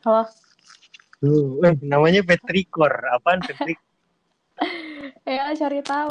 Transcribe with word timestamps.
Halo. 0.00 0.24
Tuh, 1.20 1.60
eh, 1.60 1.76
namanya 1.84 2.24
Petrikor. 2.24 2.88
Apaan 3.12 3.44
Petrik? 3.44 3.76
Ya, 5.28 5.52
cari 5.52 5.80
tahu. 5.84 6.08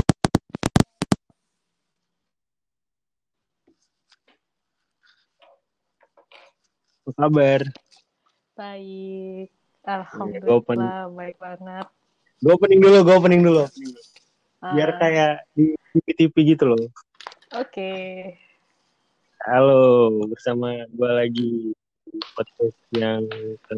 Apa 7.06 7.12
kabar? 7.18 7.62
Baik. 8.54 9.50
Iya, 9.50 9.90
Alhamdulillah, 9.90 11.10
baik 11.14 11.38
banget. 11.42 11.88
Gue 12.42 12.54
opening 12.54 12.82
dulu, 12.82 12.98
gue 13.02 13.16
opening 13.18 13.42
dulu. 13.42 13.66
Biar 14.62 14.90
Ah, 14.94 14.98
kayak 15.02 15.34
di 15.58 15.74
TV 16.14 16.34
gitu 16.54 16.70
loh. 16.70 16.86
Oke. 17.58 17.94
Halo, 19.46 20.14
bersama 20.30 20.86
gue 20.90 21.10
lagi 21.10 21.74
podcast 22.36 22.78
yang 22.96 23.26
ke 23.64 23.76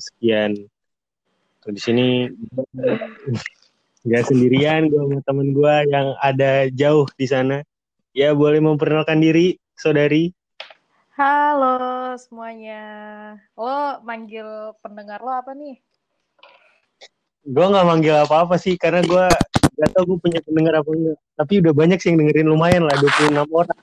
sekian. 0.00 0.56
Tuh, 1.60 1.72
di 1.72 1.80
sini 1.80 2.28
nggak 4.00 4.24
sendirian, 4.24 4.88
gue 4.88 4.96
sama 4.96 5.20
temen 5.24 5.52
gue 5.52 5.74
yang 5.92 6.16
ada 6.24 6.72
jauh 6.72 7.04
di 7.20 7.26
sana. 7.28 7.60
Ya 8.16 8.32
boleh 8.32 8.58
memperkenalkan 8.64 9.20
diri, 9.20 9.60
saudari. 9.76 10.32
Halo 11.14 12.16
semuanya. 12.16 12.82
Lo 13.52 14.00
manggil 14.02 14.72
pendengar 14.80 15.20
lo 15.20 15.36
apa 15.36 15.52
nih? 15.52 15.76
Gue 17.44 17.66
nggak 17.68 17.86
manggil 17.86 18.16
apa-apa 18.24 18.56
sih, 18.56 18.80
karena 18.80 19.04
gue 19.04 19.24
gak 19.80 19.90
tau 19.96 20.04
gue 20.08 20.18
punya 20.20 20.40
pendengar 20.44 20.80
apa 20.80 20.90
enggak. 20.92 21.18
Tapi 21.36 21.52
udah 21.60 21.72
banyak 21.72 21.98
sih 22.00 22.12
yang 22.12 22.24
dengerin 22.24 22.48
lumayan 22.48 22.88
lah, 22.88 22.96
26 23.00 23.36
orang. 23.48 23.80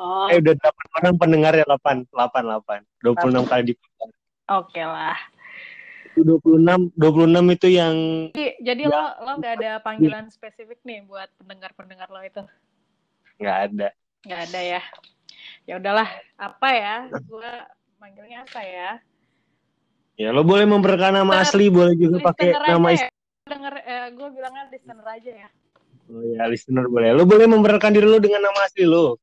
Oh, 0.00 0.32
Eh 0.32 0.40
udah 0.40 0.56
8 0.56 0.88
orang 0.96 1.14
pendengar 1.20 1.52
ya 1.52 1.64
8, 1.68 2.08
8, 2.08 2.40
8. 2.40 2.80
26 3.04 3.44
kali 3.44 3.62
di 3.68 3.74
oke 4.48 4.80
lah. 4.80 5.18
26 6.16 6.88
26 6.96 7.44
itu 7.52 7.68
yang 7.68 7.96
Jadi, 8.32 8.64
jadi 8.64 8.82
lo 8.88 9.02
lo 9.20 9.32
nggak 9.44 9.54
ada 9.60 9.70
panggilan 9.84 10.32
spesifik 10.32 10.80
nih 10.88 11.04
buat 11.04 11.28
pendengar-pendengar 11.36 12.08
lo 12.08 12.24
itu? 12.24 12.40
nggak 13.36 13.56
ada. 13.68 13.88
Nggak 14.24 14.40
ada 14.48 14.60
ya. 14.64 14.82
Ya 15.68 15.74
udahlah, 15.76 16.08
apa 16.40 16.68
ya? 16.72 16.96
Gue 17.28 17.52
manggilnya 18.00 18.48
apa 18.48 18.60
ya? 18.64 18.90
Ya 20.16 20.32
lo 20.32 20.44
boleh 20.44 20.64
memperkenalkan 20.64 21.24
nama 21.24 21.44
asli, 21.44 21.68
boleh 21.68 21.92
juga 21.96 22.32
pakai 22.32 22.56
nama 22.56 22.88
ya. 22.96 23.08
Denger, 23.48 23.74
eh, 23.84 24.06
gue 24.16 24.28
bilangnya 24.32 24.64
listener 24.72 25.04
aja 25.04 25.32
ya. 25.44 25.48
Oh 26.08 26.24
ya, 26.24 26.44
listener 26.48 26.88
boleh. 26.88 27.12
Lo 27.12 27.24
boleh 27.28 27.44
memperkenalkan 27.48 27.92
diri 27.92 28.08
lo 28.08 28.16
dengan 28.16 28.44
nama 28.48 28.60
asli 28.64 28.84
lo. 28.88 29.20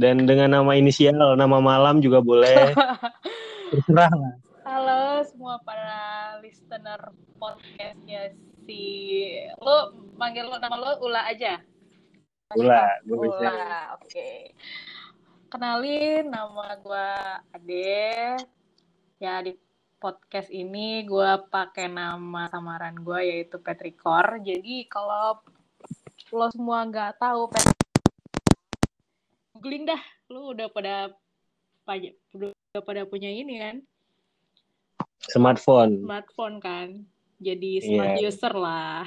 Dan 0.00 0.24
dengan 0.24 0.48
nama 0.56 0.72
inisial, 0.72 1.36
nama 1.36 1.60
malam 1.60 2.00
juga 2.00 2.24
boleh. 2.24 2.72
Terserah 3.68 4.08
lah. 4.08 4.34
Halo 4.64 5.20
semua 5.28 5.60
para 5.60 6.40
listener 6.40 7.12
podcastnya 7.36 8.32
si 8.64 8.80
lo 9.60 9.92
manggil 10.16 10.48
lo 10.48 10.56
nama 10.56 10.80
lo 10.80 11.04
Ula 11.04 11.28
aja. 11.28 11.60
Ula, 12.56 12.96
gue 13.04 13.16
bisa. 13.28 13.44
Ula, 13.44 14.00
oke. 14.00 14.56
Kenalin 15.52 16.32
nama 16.32 16.80
gue 16.80 17.08
Ade. 17.60 18.40
Ya 19.20 19.44
di 19.44 19.52
podcast 20.00 20.48
ini 20.48 21.04
gue 21.04 21.44
pakai 21.52 21.92
nama 21.92 22.48
samaran 22.48 22.96
gue 23.04 23.20
yaitu 23.20 23.60
Petrikor. 23.60 24.40
Jadi 24.40 24.88
kalau 24.88 25.44
lo 26.32 26.48
semua 26.48 26.88
nggak 26.88 27.20
tahu 27.20 27.52
Pet 27.52 27.79
googling 29.60 29.84
dah. 29.84 30.00
Lo 30.32 30.56
udah 30.56 30.72
pada 30.72 31.12
udah 32.32 32.50
pada 32.80 33.04
punya 33.04 33.28
ini 33.28 33.60
kan? 33.60 33.76
Smartphone. 35.20 36.00
smartphone 36.00 36.56
kan 36.64 37.04
jadi 37.40 37.72
smart 37.84 38.16
Iya. 38.20 38.28
user 38.32 38.54
lah 38.56 39.04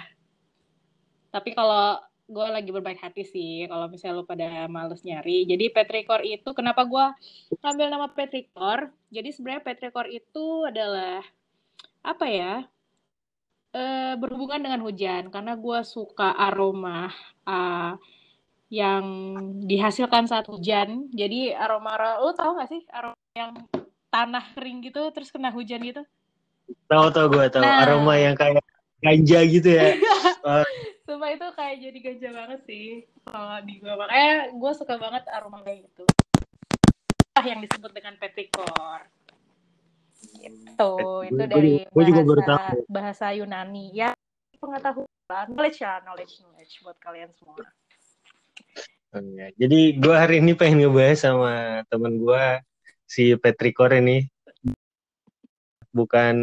tapi 1.34 1.58
kalau 1.58 1.98
gue 2.30 2.48
lagi 2.50 2.70
berbaik 2.70 3.02
hati 3.02 3.26
sih 3.26 3.66
kalau 3.66 3.90
misalnya 3.90 4.22
lo 4.22 4.26
pada 4.26 4.66
males 4.70 5.02
nyari 5.02 5.46
jadi 5.50 5.74
Petrikor 5.74 6.22
itu 6.22 6.50
kenapa 6.54 6.86
gue 6.86 7.06
ngambil 7.62 7.88
nama 7.90 8.08
Petrikor 8.14 8.94
jadi 9.10 9.30
sebenarnya 9.34 9.66
Petrikor 9.66 10.06
itu 10.10 10.66
adalah 10.70 11.26
apa 12.06 12.26
ya 12.30 12.54
eh, 13.74 14.14
berhubungan 14.18 14.62
dengan 14.62 14.82
hujan 14.86 15.34
karena 15.34 15.58
gue 15.58 15.80
suka 15.82 16.34
aroma 16.38 17.10
ah, 17.46 17.98
yang 18.74 19.06
dihasilkan 19.62 20.26
saat 20.26 20.50
hujan. 20.50 21.06
Jadi 21.14 21.54
aroma 21.54 21.94
lo 22.18 22.34
tau 22.34 22.58
gak 22.58 22.66
sih 22.68 22.82
aroma 22.90 23.14
yang 23.32 23.54
tanah 24.10 24.46
kering 24.54 24.82
gitu 24.84 25.14
terus 25.14 25.30
kena 25.30 25.54
hujan 25.54 25.78
gitu? 25.80 26.02
Tahu 26.88 27.08
tahu 27.10 27.26
gue 27.30 27.46
tahu 27.50 27.62
Nah. 27.62 27.86
aroma 27.86 28.18
yang 28.18 28.34
kayak 28.34 28.66
ganja 28.98 29.40
gitu 29.46 29.70
ya. 29.70 29.94
Eh, 30.44 30.68
Sumpah 31.06 31.30
itu 31.30 31.48
kayak 31.54 31.76
jadi 31.80 31.98
ganja 32.02 32.30
banget 32.34 32.60
sih 32.64 32.88
kalau 33.24 33.56
di 33.62 33.78
gue 33.78 33.94
makanya 33.94 34.52
gue 34.52 34.72
suka 34.74 34.96
banget 34.98 35.24
aroma 35.30 35.62
kayak 35.62 35.86
gitu. 35.86 36.04
Ah 37.34 37.44
yang 37.44 37.60
disebut 37.60 37.92
dengan 37.92 38.18
petrikor 38.18 39.00
gitu 40.34 40.84
Gua- 40.84 41.24
itu 41.24 41.44
dari 41.46 41.74
juga 41.88 42.22
baru 42.24 42.42
bahasa 42.42 42.60
tahu. 42.66 42.80
bahasa 42.88 43.26
Yunani. 43.32 43.86
Ya 43.94 44.12
pengetahuan 44.58 45.08
knowledge 45.48 45.80
ya 45.80 46.00
knowledge 46.02 46.34
knowledge 46.40 46.74
buat 46.82 46.98
kalian 46.98 47.32
semua 47.34 47.60
oh 49.14 49.24
ya. 49.38 49.48
Jadi 49.58 49.98
gue 50.02 50.16
hari 50.16 50.42
ini 50.42 50.58
pengen 50.58 50.90
ngebahas 50.90 51.20
sama 51.22 51.54
temen 51.88 52.18
gue 52.18 52.46
si 53.06 53.38
Petrikor 53.38 53.94
ini. 53.94 54.26
Bukan 55.94 56.36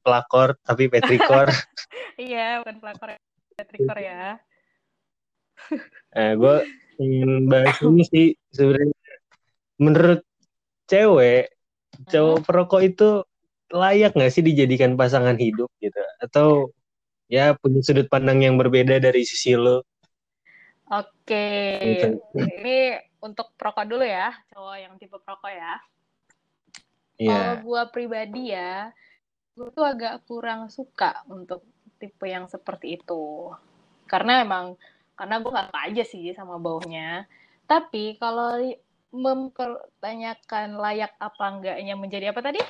pelakor 0.00 0.56
tapi 0.64 0.88
Petrikor. 0.88 1.52
iya 2.16 2.64
bukan 2.64 2.80
pelakor 2.80 3.20
petrikor 3.56 3.96
ya 4.00 4.36
Nah, 6.12 6.30
gue 6.36 6.56
ingin 7.00 7.48
bahas 7.48 7.76
ini 7.80 8.02
sih 8.08 8.26
sebenarnya 8.52 8.92
menurut 9.80 10.20
cewek, 10.88 11.52
cowok 12.08 12.38
perokok 12.44 12.82
itu 12.84 13.08
layak 13.72 14.16
nggak 14.16 14.32
sih 14.32 14.44
dijadikan 14.44 14.96
pasangan 14.96 15.36
hidup 15.36 15.68
gitu? 15.80 16.00
Atau 16.20 16.48
ya 17.26 17.56
punya 17.58 17.80
sudut 17.82 18.06
pandang 18.08 18.44
yang 18.44 18.56
berbeda 18.56 19.00
dari 19.00 19.24
sisi 19.24 19.56
lo? 19.56 19.84
Oke 20.90 21.46
ini 22.36 22.78
untuk 23.22 23.52
perokok 23.58 23.86
dulu 23.86 24.04
ya 24.06 24.30
cowok 24.54 24.76
yang 24.78 24.94
tipe 25.00 25.16
perokok 25.18 25.52
ya 25.52 25.80
Iya. 27.16 27.32
Kalau 27.32 27.54
gue 27.64 27.82
pribadi 27.96 28.52
ya, 28.52 28.92
gue 29.56 29.72
tuh 29.72 29.88
agak 29.88 30.28
kurang 30.28 30.68
suka 30.68 31.24
untuk 31.32 31.64
tipe 31.96 32.28
yang 32.28 32.44
seperti 32.44 33.00
itu. 33.00 33.48
Karena 34.04 34.44
emang, 34.44 34.76
karena 35.16 35.40
gue 35.40 35.48
gak 35.48 35.72
aja 35.72 36.04
sih 36.04 36.28
sama 36.36 36.60
baunya. 36.60 37.24
Tapi 37.64 38.20
kalau 38.20 38.60
mempertanyakan 39.16 40.76
layak 40.76 41.16
apa 41.16 41.44
enggaknya 41.56 41.96
menjadi 41.96 42.36
apa 42.36 42.44
tadi? 42.44 42.60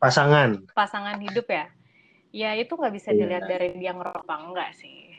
Pasangan. 0.00 0.64
Pasangan 0.72 1.20
hidup 1.20 1.46
ya? 1.52 1.68
Ya 2.32 2.56
itu 2.56 2.72
nggak 2.72 2.94
bisa 2.96 3.12
Iya. 3.12 3.18
dilihat 3.20 3.44
dari 3.44 3.76
dia 3.76 3.92
ngerokok 3.92 4.38
enggak 4.48 4.72
sih. 4.72 5.11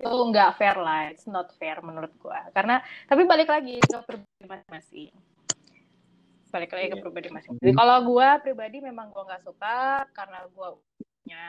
Itu 0.00 0.16
nggak 0.32 0.56
fair 0.56 0.76
lah, 0.80 1.12
it's 1.12 1.28
not 1.28 1.52
fair 1.60 1.76
menurut 1.84 2.08
gue. 2.16 2.40
Karena, 2.56 2.80
tapi 3.04 3.28
balik 3.28 3.52
lagi 3.52 3.76
ke 3.84 3.98
pribadi 4.08 4.44
masing-masing. 4.48 5.12
Balik 6.50 6.70
lagi 6.72 6.86
ke 6.88 6.96
Iya. 6.96 7.04
pribadi 7.04 7.28
masing-masing. 7.28 7.76
Kalau 7.76 7.96
gue 8.08 8.28
pribadi 8.40 8.76
memang 8.80 9.12
gue 9.12 9.22
nggak 9.22 9.44
suka 9.44 10.08
karena 10.16 10.48
gue 10.48 10.68
punya 11.20 11.46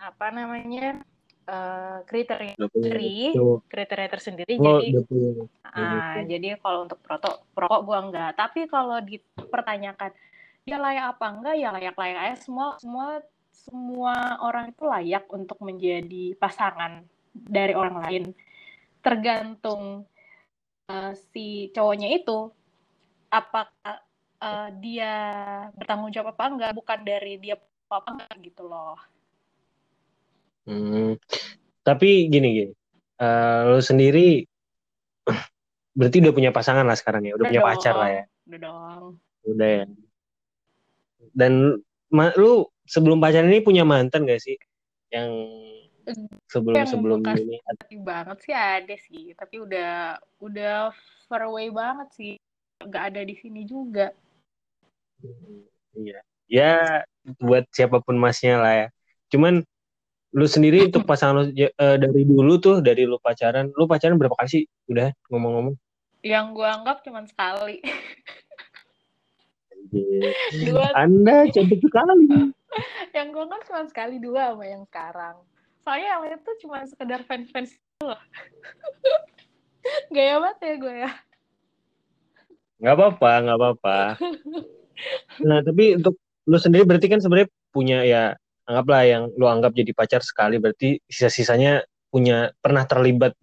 apa 0.00 0.26
namanya 0.34 0.98
eh, 1.50 1.98
kriteria 2.06 2.54
cowok. 3.34 3.58
kriteria 3.70 4.08
tersendiri. 4.10 4.54
Oh, 4.58 4.82
jadi 4.82 5.06
ah, 5.70 6.20
jadi 6.26 6.48
kalau 6.58 6.90
untuk 6.90 6.98
perokok 7.06 7.34
perokok 7.54 7.80
gue 7.86 7.98
enggak. 8.10 8.30
Tapi 8.34 8.60
kalau 8.66 8.98
dipertanyakan 9.00 10.10
dia 10.66 10.76
layak 10.76 11.16
apa 11.16 11.26
enggak 11.32 11.54
ya 11.56 11.68
layak-layak 11.72 12.18
aja 12.20 12.36
semua 12.44 12.76
semua 12.78 13.24
semua 13.50 14.14
orang 14.44 14.70
itu 14.70 14.84
layak 14.86 15.24
untuk 15.32 15.58
menjadi 15.64 16.36
pasangan 16.38 17.02
dari 17.34 17.72
orang 17.74 17.96
lain 18.06 18.24
tergantung 19.00 20.04
eh, 20.90 21.12
si 21.32 21.70
cowoknya 21.72 22.08
itu 22.14 22.50
apakah 23.30 24.02
eh, 24.42 24.68
dia 24.82 25.14
bertanggung 25.74 26.12
jawab 26.12 26.34
apa 26.36 26.44
enggak 26.50 26.72
bukan 26.76 26.98
dari 27.06 27.38
dia 27.38 27.56
apa 27.90 28.08
enggak 28.14 28.34
gitu 28.42 28.64
loh 28.66 28.98
Hmm. 30.68 31.16
Tapi 31.82 32.30
gini 32.30 32.48
gini, 32.52 32.72
Eh, 33.20 33.60
lo 33.68 33.84
sendiri 33.84 34.40
berarti 35.98 36.16
udah 36.24 36.32
punya 36.32 36.50
pasangan 36.56 36.88
lah 36.88 36.96
sekarang 36.96 37.28
ya, 37.28 37.36
udah 37.36 37.44
punya 37.44 37.60
dong, 37.60 37.68
pacar 37.68 37.94
lah 38.00 38.08
ya, 38.08 38.24
udah 38.48 38.58
dong 38.64 39.04
udah 39.44 39.68
ya. 39.68 39.84
Dan 41.36 41.52
ma- 42.08 42.32
lu 42.40 42.64
sebelum 42.88 43.20
pacaran 43.20 43.52
ini 43.52 43.60
punya 43.60 43.84
mantan 43.84 44.24
gak 44.24 44.40
sih? 44.40 44.56
Yang 45.12 45.28
sebelum 46.46 46.76
Yang 46.76 46.88
sebelum 46.94 47.18
bekas- 47.22 47.40
ini 47.42 47.56
Tapi 47.62 47.94
banget 48.00 48.36
sih 48.44 48.54
ada 48.54 48.94
sih, 48.96 49.22
tapi 49.34 49.56
udah 49.60 49.90
udah 50.40 50.90
far 51.26 51.46
away 51.46 51.68
banget 51.68 52.08
sih. 52.14 52.32
Nggak 52.80 53.04
ada 53.12 53.20
di 53.24 53.34
sini 53.36 53.62
juga. 53.68 54.10
Iya. 55.92 56.20
ya 56.48 57.04
buat 57.36 57.68
siapa 57.70 58.00
pun 58.00 58.16
masnya 58.16 58.56
lah 58.56 58.72
ya 58.72 58.86
cuman 59.28 59.60
lu 60.32 60.46
sendiri 60.48 60.88
untuk 60.88 61.04
pasangan 61.04 61.44
lu 61.44 61.52
eh, 61.52 61.68
dari 61.76 62.22
dulu 62.24 62.56
tuh 62.56 62.80
dari 62.80 63.04
lu 63.04 63.20
pacaran 63.20 63.68
lu 63.68 63.84
pacaran 63.84 64.16
berapa 64.16 64.32
kali 64.32 64.48
sih 64.48 64.64
udah 64.88 65.12
ngomong-ngomong 65.28 65.76
Yang 66.20 66.46
gue 66.52 66.68
anggap 66.68 66.96
cuma 67.00 67.20
sekali. 67.24 67.80
Dua 70.68 70.86
anda 70.94 71.48
cantik 71.48 71.80
sekali 71.80 72.28
yang 73.16 73.28
gue 73.34 73.42
anggap 73.44 73.62
cuma 73.66 73.82
sekali 73.88 74.16
dua 74.16 74.52
sama 74.54 74.64
yang 74.64 74.84
sekarang. 74.86 75.36
Soalnya 75.90 76.06
yang 76.06 76.22
lain 76.22 76.38
tuh 76.46 76.54
cuma 76.62 76.86
sekedar 76.86 77.26
fans-fans 77.26 77.74
gitu 77.74 78.06
loh. 78.06 78.20
Gaya 80.14 80.38
banget 80.38 80.58
ya 80.62 80.74
gue 80.78 80.94
ya. 81.02 81.10
nggak 82.80 82.94
apa-apa 82.96 83.30
nggak 83.44 83.58
apa-apa 83.60 83.98
nah 85.44 85.60
tapi 85.60 86.00
untuk 86.00 86.16
lu 86.48 86.56
sendiri 86.56 86.88
berarti 86.88 87.12
kan 87.12 87.20
sebenarnya 87.20 87.52
punya 87.68 87.98
ya 88.08 88.32
anggaplah 88.64 89.04
yang 89.04 89.28
lu 89.36 89.44
anggap 89.44 89.76
jadi 89.76 89.92
pacar 89.92 90.24
sekali 90.24 90.56
berarti 90.56 90.96
sisa-sisanya 91.04 91.84
punya 92.08 92.54
pernah 92.64 92.88
terlibat 92.88 93.36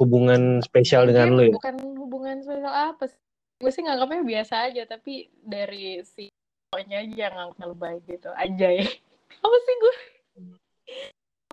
hubungan 0.00 0.64
spesial 0.64 1.04
dengan 1.04 1.36
lu 1.36 1.50
Mungkin 1.50 1.52
ya 1.52 1.56
bukan 1.58 1.76
hubungan 2.00 2.36
spesial 2.40 2.72
apa 2.72 3.12
sih. 3.12 3.20
Gue 3.60 3.72
sih 3.72 3.84
nganggapnya 3.84 4.20
biasa 4.24 4.54
aja, 4.68 4.84
tapi 4.84 5.32
dari 5.40 6.04
si 6.04 6.28
cowoknya 6.68 7.08
aja 7.08 7.16
yang 7.16 7.34
nganggapnya 7.40 7.66
lebay 7.72 7.96
gitu. 8.04 8.28
Aja 8.36 8.68
ya. 8.68 8.84
Apa 9.44 9.56
sih 9.64 9.74
gue? 9.80 9.96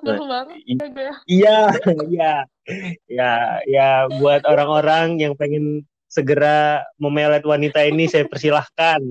Nah, 0.04 0.20
banget 0.20 0.58
ya 0.68 0.86
gue. 0.92 1.12
Iya, 1.24 1.58
iya, 2.12 2.34
ya, 3.08 3.32
ya 3.64 3.88
buat 4.12 4.44
orang-orang 4.44 5.24
yang 5.24 5.34
pengen 5.40 5.88
segera 6.12 6.84
memelet 7.00 7.42
wanita 7.42 7.82
ini 7.88 8.06
saya 8.06 8.28
persilahkan, 8.28 9.02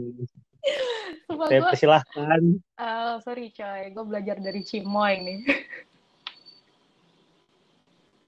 Sumpah 1.26 1.46
saya 1.50 1.60
gue, 1.64 1.70
persilahkan. 1.72 2.40
eh, 2.78 3.14
sorry 3.24 3.48
coy, 3.50 3.90
gue 3.90 4.04
belajar 4.04 4.36
dari 4.38 4.60
Cimoy 4.62 5.14
nih. 5.24 5.40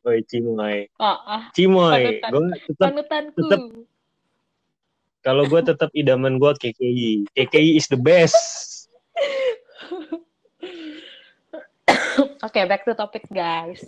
Woi 0.05 0.20
Cimoy, 0.26 0.88
Ah, 1.00 1.16
ah, 1.25 1.43
Cimoy, 1.56 2.20
gue 2.20 2.46
tetap 2.69 2.93
kalau 5.25 5.49
gue 5.49 5.61
tetap 5.64 5.88
idaman 5.96 6.37
gue 6.37 6.52
KKI, 6.52 7.25
KKI 7.32 7.81
is 7.81 7.88
the 7.88 7.96
best. 7.96 8.37
Oke, 12.44 12.61
back 12.69 12.85
to 12.85 12.93
topic 12.93 13.25
guys. 13.32 13.81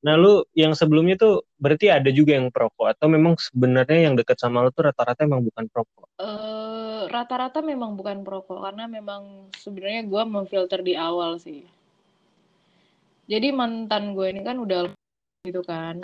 Nah 0.00 0.16
lu 0.16 0.48
yang 0.56 0.72
sebelumnya 0.72 1.20
tuh 1.20 1.44
berarti 1.60 1.92
ada 1.92 2.08
juga 2.08 2.40
yang 2.40 2.48
perokok 2.48 2.96
atau 2.96 3.04
memang 3.10 3.36
sebenarnya 3.36 4.08
yang 4.08 4.16
deket 4.16 4.40
sama 4.40 4.64
lu 4.64 4.72
tuh 4.72 4.88
rata-rata 4.88 5.28
emang 5.28 5.44
bukan 5.44 5.68
perokok? 5.68 6.08
Eh, 6.16 7.02
rata-rata 7.12 7.60
memang 7.60 8.00
bukan 8.00 8.24
perokok 8.24 8.64
karena 8.64 8.88
memang 8.88 9.52
sebenarnya 9.60 10.08
gue 10.08 10.22
memfilter 10.24 10.80
di 10.80 10.96
awal 10.96 11.36
sih. 11.36 11.68
Jadi 13.28 13.52
mantan 13.52 14.16
gue 14.16 14.32
ini 14.32 14.40
kan 14.40 14.56
udah 14.56 14.88
gitu 15.44 15.60
kan. 15.60 16.00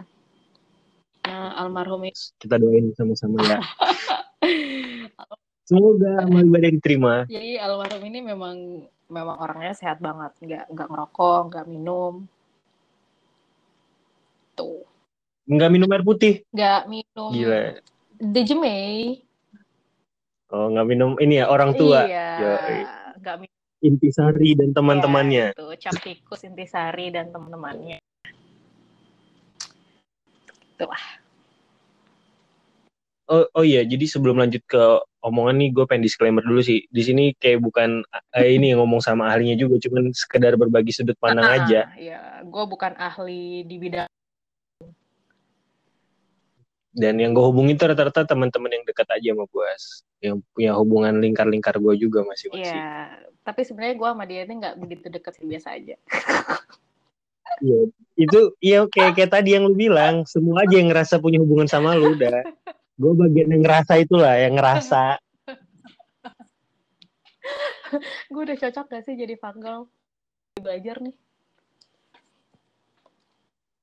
Nah, 1.24 1.56
almarhum 1.56 2.04
ini 2.04 2.12
Kita 2.36 2.60
doain 2.60 2.92
sama-sama 2.92 3.40
ya. 3.48 3.64
Semoga 5.64 6.28
amal 6.28 6.44
ibadah 6.44 6.70
diterima. 6.76 7.14
jadi 7.24 7.64
almarhum 7.64 8.04
ini 8.04 8.20
memang 8.20 8.84
memang 9.08 9.36
orangnya 9.36 9.72
sehat 9.76 10.00
banget, 10.00 10.32
nggak 10.40 10.64
nggak 10.72 10.88
ngerokok, 10.88 11.40
nggak 11.52 11.66
minum. 11.68 12.14
Tuh, 14.54 14.86
Nggak 15.44 15.70
minum 15.70 15.90
air 15.92 16.04
putih. 16.06 16.34
nggak 16.54 16.88
minum 16.88 17.30
Gila. 17.34 17.76
Dejemei. 18.16 19.20
Oh, 20.54 20.70
nggak 20.70 20.86
minum 20.86 21.10
ini 21.18 21.42
ya 21.42 21.50
orang 21.50 21.74
tua. 21.74 22.06
Iya, 22.06 22.28
Yoi. 22.38 22.78
nggak 23.20 23.36
minum 23.42 23.52
Intisari 23.84 24.56
dan 24.56 24.72
teman-temannya. 24.72 25.52
Itu 25.52 25.68
cap 25.76 26.00
tikus 26.00 26.40
intisari 26.40 27.12
dan 27.12 27.28
teman-temannya. 27.28 28.00
Tuh 30.80 30.88
ah. 30.88 31.06
Oh, 33.28 33.44
oh 33.52 33.64
iya, 33.64 33.84
jadi 33.84 34.04
sebelum 34.08 34.40
lanjut 34.40 34.64
ke 34.64 34.80
omongan 35.24 35.56
nih, 35.56 35.70
gue 35.72 35.84
pengen 35.88 36.04
disclaimer 36.04 36.44
dulu 36.44 36.60
sih. 36.60 36.84
Di 36.92 37.02
sini 37.02 37.32
kayak 37.32 37.64
bukan 37.64 38.04
eh, 38.36 38.48
ini 38.56 38.76
yang 38.76 38.84
ngomong 38.84 39.00
sama 39.00 39.32
ahlinya 39.32 39.56
juga, 39.56 39.80
cuman 39.80 40.12
sekedar 40.12 40.54
berbagi 40.60 40.92
sudut 40.92 41.16
pandang 41.16 41.48
Ah, 41.48 41.56
aja. 41.64 41.80
Ya, 41.96 42.44
gue 42.44 42.64
bukan 42.68 42.92
ahli 43.00 43.64
di 43.64 43.76
bidang. 43.80 44.08
Dan 46.94 47.18
yang 47.18 47.34
gue 47.34 47.42
hubungin 47.42 47.74
tuh 47.74 47.90
rata-rata 47.90 48.22
teman-teman 48.22 48.70
yang 48.70 48.84
dekat 48.86 49.10
aja 49.10 49.34
sama 49.34 49.50
gue, 49.50 49.68
yang 50.22 50.36
punya 50.54 50.78
hubungan 50.78 51.18
lingkar-lingkar 51.18 51.74
gue 51.82 51.94
juga 51.98 52.22
masing-masing. 52.22 52.70
Ya, 52.70 53.18
tapi 53.42 53.66
sebenarnya 53.66 53.98
gue 53.98 54.08
sama 54.14 54.24
dia 54.30 54.46
ini 54.46 54.54
nggak 54.62 54.74
begitu 54.78 55.06
dekat 55.10 55.32
sih 55.34 55.42
biasa 55.42 55.74
aja. 55.74 55.98
Iya, 57.58 57.78
itu 58.14 58.40
iya 58.62 58.78
kayak 58.86 59.18
kayak 59.18 59.30
tadi 59.34 59.58
yang 59.58 59.66
lu 59.66 59.74
bilang, 59.74 60.22
semua 60.22 60.62
aja 60.62 60.74
yang 60.78 60.86
ngerasa 60.86 61.18
punya 61.18 61.42
hubungan 61.42 61.66
sama 61.66 61.98
lu 61.98 62.14
udah. 62.14 62.46
Gue 62.94 63.12
bagian 63.18 63.50
yang 63.50 63.62
ngerasa 63.66 63.98
itulah, 63.98 64.38
yang 64.38 64.54
ngerasa. 64.54 65.18
gue 68.32 68.42
udah 68.42 68.58
cocok 68.58 68.86
gak 68.86 69.02
sih 69.02 69.18
jadi 69.18 69.34
fangirl? 69.34 69.90
Belajar 70.62 71.02
nih. 71.02 71.14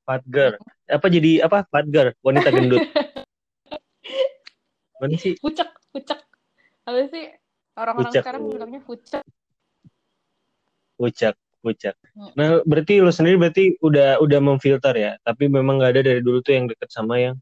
Fat 0.08 0.24
girl. 0.24 0.56
Apa 0.88 1.08
jadi 1.12 1.44
apa? 1.44 1.68
Fat 1.68 1.92
girl, 1.92 2.16
wanita 2.24 2.50
gendut. 2.56 2.88
Mana 5.04 5.16
sih? 5.20 5.36
Pucek, 5.44 5.68
pucek. 5.92 6.20
Apa 6.88 7.00
sih? 7.12 7.36
Orang-orang 7.76 8.12
Pucek. 8.12 8.22
sekarang 8.24 8.44
bilangnya 8.48 8.82
pucek. 8.84 9.24
Pucak, 10.96 11.36
pucak. 11.66 11.96
Hmm. 12.16 12.32
Nah, 12.38 12.48
berarti 12.64 13.02
lu 13.02 13.12
sendiri 13.12 13.40
berarti 13.40 13.76
udah 13.82 14.22
udah 14.22 14.40
memfilter 14.40 14.96
ya, 14.96 15.18
tapi 15.26 15.50
memang 15.50 15.82
nggak 15.82 15.92
ada 15.98 16.02
dari 16.06 16.22
dulu 16.22 16.46
tuh 16.46 16.54
yang 16.54 16.70
deket 16.70 16.94
sama 16.94 17.18
yang 17.18 17.36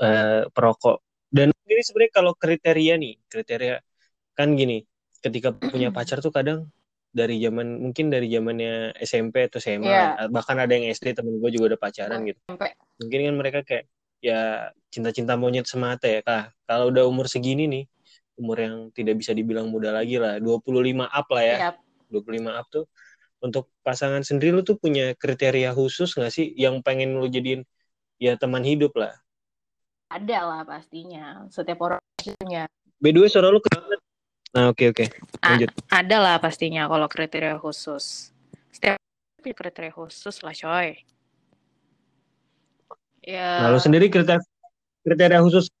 eh, 0.00 0.42
perokok. 0.50 1.02
Dan 1.30 1.50
ini 1.66 1.82
sebenarnya 1.82 2.12
kalau 2.14 2.32
kriteria 2.38 2.94
nih, 2.98 3.14
kriteria 3.26 3.76
kan 4.34 4.54
gini, 4.54 4.82
ketika 5.18 5.50
punya 5.74 5.90
pacar 5.90 6.22
tuh 6.22 6.30
kadang 6.30 6.70
dari 7.14 7.38
zaman 7.38 7.78
mungkin 7.78 8.10
dari 8.10 8.26
zamannya 8.26 8.98
SMP 8.98 9.46
atau 9.46 9.62
SMA, 9.62 9.86
Iya. 9.86 10.26
bahkan 10.34 10.58
ada 10.58 10.74
yang 10.74 10.90
SD 10.90 11.14
temen 11.14 11.38
gue 11.38 11.50
juga 11.54 11.74
udah 11.74 11.80
pacaran 11.80 12.26
gitu. 12.26 12.38
Sampai 12.50 12.74
Mungkin 12.98 13.18
kan 13.26 13.34
mereka 13.38 13.58
kayak 13.62 13.84
ya 14.18 14.70
cinta-cinta 14.90 15.38
monyet 15.38 15.66
semata 15.66 16.10
ya, 16.10 16.22
kah. 16.26 16.50
Kalau 16.66 16.90
udah 16.90 17.06
umur 17.06 17.30
segini 17.30 17.70
nih, 17.70 17.84
umur 18.34 18.56
yang 18.58 18.74
tidak 18.90 19.14
bisa 19.22 19.30
dibilang 19.30 19.70
muda 19.70 19.94
lagi 19.94 20.18
lah, 20.18 20.42
25 20.42 21.06
up 21.06 21.26
lah 21.30 21.44
ya. 21.46 21.56
ya, 21.58 21.70
25 22.10 22.50
up 22.50 22.66
tuh 22.70 22.84
untuk 23.44 23.68
pasangan 23.84 24.24
sendiri 24.24 24.56
lu 24.56 24.64
tuh 24.64 24.80
punya 24.80 25.12
kriteria 25.14 25.76
khusus 25.76 26.16
nggak 26.16 26.32
sih 26.32 26.48
yang 26.56 26.80
pengen 26.80 27.20
lu 27.20 27.28
jadiin 27.28 27.62
ya 28.18 28.34
teman 28.40 28.64
hidup 28.64 28.96
lah. 28.96 29.12
Ada 30.14 30.38
lah 30.46 30.60
pastinya. 30.62 31.42
Setiap 31.50 31.78
orang 31.82 32.00
punya. 32.38 32.70
By 33.02 33.10
the 33.10 33.20
way 33.20 33.28
suara 33.28 33.50
lu 33.50 33.58
keren 33.58 33.82
banget. 33.84 34.00
Nah 34.54 34.64
oke 34.70 34.84
oke 34.94 35.04
Ah. 35.42 35.58
lanjut. 35.58 35.70
Ada 35.90 36.16
lah 36.22 36.36
pastinya 36.38 36.86
kalau 36.86 37.10
kriteria 37.10 37.58
khusus. 37.58 38.30
Setiap 38.70 38.96
kriteria 39.42 39.90
khusus 39.90 40.40
lah 40.40 40.54
coy. 40.54 41.02
Ya, 43.24 43.64
Nah 43.64 43.72
lu 43.72 43.80
sendiri 43.80 44.12
kriteria 44.12 44.40
kriteria 45.04 45.40
khusus 45.40 45.72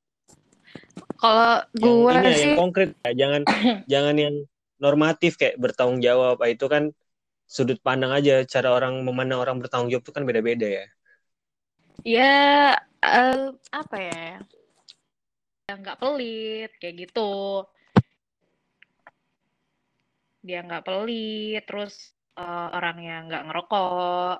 kalau 1.20 1.60
yang 1.76 1.96
gue 2.04 2.12
ini 2.12 2.24
ya, 2.28 2.32
sih 2.36 2.44
yang 2.52 2.60
konkret 2.60 2.88
ya 3.04 3.12
jangan 3.16 3.40
jangan 3.92 4.14
yang 4.16 4.34
normatif 4.80 5.36
kayak 5.40 5.56
bertanggung 5.56 6.00
jawab 6.04 6.40
Ah, 6.40 6.48
itu 6.52 6.66
kan 6.68 6.92
sudut 7.44 7.76
pandang 7.80 8.12
aja 8.12 8.44
cara 8.44 8.72
orang 8.72 9.00
memandang 9.04 9.40
orang 9.40 9.56
bertanggung 9.60 9.92
jawab 9.92 10.04
itu 10.04 10.12
kan 10.12 10.24
beda-beda 10.24 10.66
ya. 10.66 10.84
Ya 12.02 12.74
eh, 13.04 13.46
apa 13.70 13.96
ya? 14.00 14.42
Yang 15.70 15.78
nggak 15.84 15.98
pelit 16.00 16.70
kayak 16.82 16.94
gitu. 17.06 17.62
Dia 20.44 20.60
nggak 20.66 20.84
pelit, 20.84 21.62
terus 21.64 22.12
eh, 22.36 22.68
orangnya 22.74 23.24
nggak 23.30 23.44
ngerokok, 23.48 24.36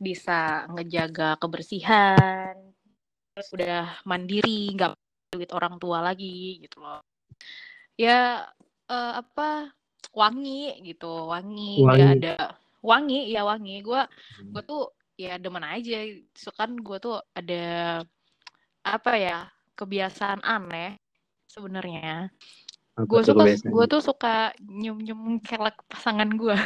bisa 0.00 0.66
ngejaga 0.72 1.36
kebersihan, 1.40 2.56
terus 3.32 3.48
udah 3.54 4.00
mandiri, 4.08 4.72
nggak 4.74 4.96
duit 5.30 5.52
orang 5.54 5.78
tua 5.78 6.02
lagi 6.02 6.60
gitu 6.60 6.82
loh. 6.82 7.00
Ya 7.96 8.48
eh, 8.90 9.12
apa 9.20 9.70
wangi 10.10 10.74
gitu, 10.82 11.30
wangi, 11.30 11.80
Wangi. 11.86 12.02
ada 12.20 12.58
wangi, 12.82 13.30
ya 13.30 13.46
wangi. 13.46 13.80
Gue 13.84 14.02
gue 14.50 14.62
tuh 14.66 14.92
ya 15.20 15.36
demen 15.36 15.60
aja 15.60 16.00
so 16.32 16.48
kan 16.56 16.72
gue 16.72 16.96
tuh 16.96 17.20
ada 17.36 18.00
apa 18.80 19.12
ya 19.20 19.38
kebiasaan 19.76 20.40
aneh 20.40 20.96
sebenarnya 21.44 22.32
gue 22.96 23.20
suka 23.20 23.44
gue 23.60 23.84
tuh 23.88 24.00
suka 24.00 24.56
nyium 24.64 25.00
nyium 25.00 25.40
kelek 25.44 25.76
pasangan 25.88 26.28
gue 26.32 26.56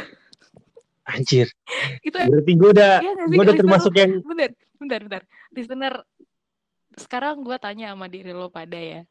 Anjir. 1.05 1.53
itu 2.01 2.17
Berarti 2.17 2.51
gue 2.57 2.69
udah 2.73 2.97
sih, 2.97 3.37
gue 3.37 3.43
udah 3.45 3.57
termasuk 3.61 3.93
yang 3.93 4.25
bentar 4.25 4.51
bentar 4.81 4.99
bentar 5.05 5.23
listener 5.53 5.93
sekarang 6.97 7.45
gue 7.45 7.53
tanya 7.61 7.93
sama 7.93 8.09
diri 8.09 8.33
lo 8.33 8.49
pada 8.49 8.73
ya 8.73 9.05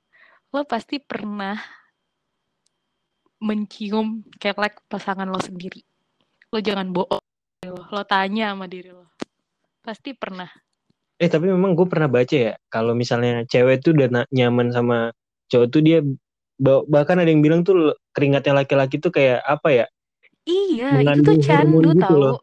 lo 0.51 0.67
pasti 0.67 0.99
pernah 0.99 1.55
mencium 3.45 4.25
kelek 4.41 4.81
pasangan 4.89 5.29
lo 5.29 5.37
sendiri. 5.37 5.85
Lo 6.49 6.59
jangan 6.65 6.89
bohong. 6.95 7.25
Lo, 7.69 7.77
lo 7.93 8.03
tanya 8.09 8.57
sama 8.57 8.65
diri 8.65 8.89
lo. 8.89 9.04
Pasti 9.85 10.17
pernah. 10.17 10.49
Eh 11.21 11.29
tapi 11.29 11.53
memang 11.53 11.77
gue 11.77 11.85
pernah 11.85 12.09
baca 12.09 12.33
ya, 12.33 12.57
kalau 12.73 12.97
misalnya 12.97 13.45
cewek 13.45 13.85
tuh 13.85 13.93
udah 13.93 14.25
nyaman 14.33 14.73
sama 14.73 15.13
cowok 15.53 15.69
tuh 15.69 15.83
dia 15.85 16.01
bahkan 16.89 17.21
ada 17.21 17.29
yang 17.29 17.45
bilang 17.45 17.61
tuh 17.63 17.93
keringatnya 18.17 18.65
laki-laki 18.65 18.97
tuh 18.97 19.13
kayak 19.13 19.45
apa 19.45 19.85
ya? 19.85 19.87
Iya, 20.49 21.05
itu 21.05 21.21
tuh 21.23 21.37
candu 21.45 21.93
gitu 21.93 22.01
tau. 22.01 22.17
Loh. 22.17 22.37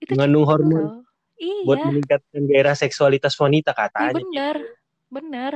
Itu 0.00 0.16
mengandung 0.16 0.44
hormon. 0.48 1.04
Iya. 1.36 1.62
Buat 1.68 1.78
meningkatkan 1.92 2.42
gairah 2.48 2.76
seksualitas 2.76 3.36
wanita 3.36 3.76
katanya. 3.76 4.10
Iya 4.10 4.16
bener, 4.16 4.56
bener. 5.12 5.52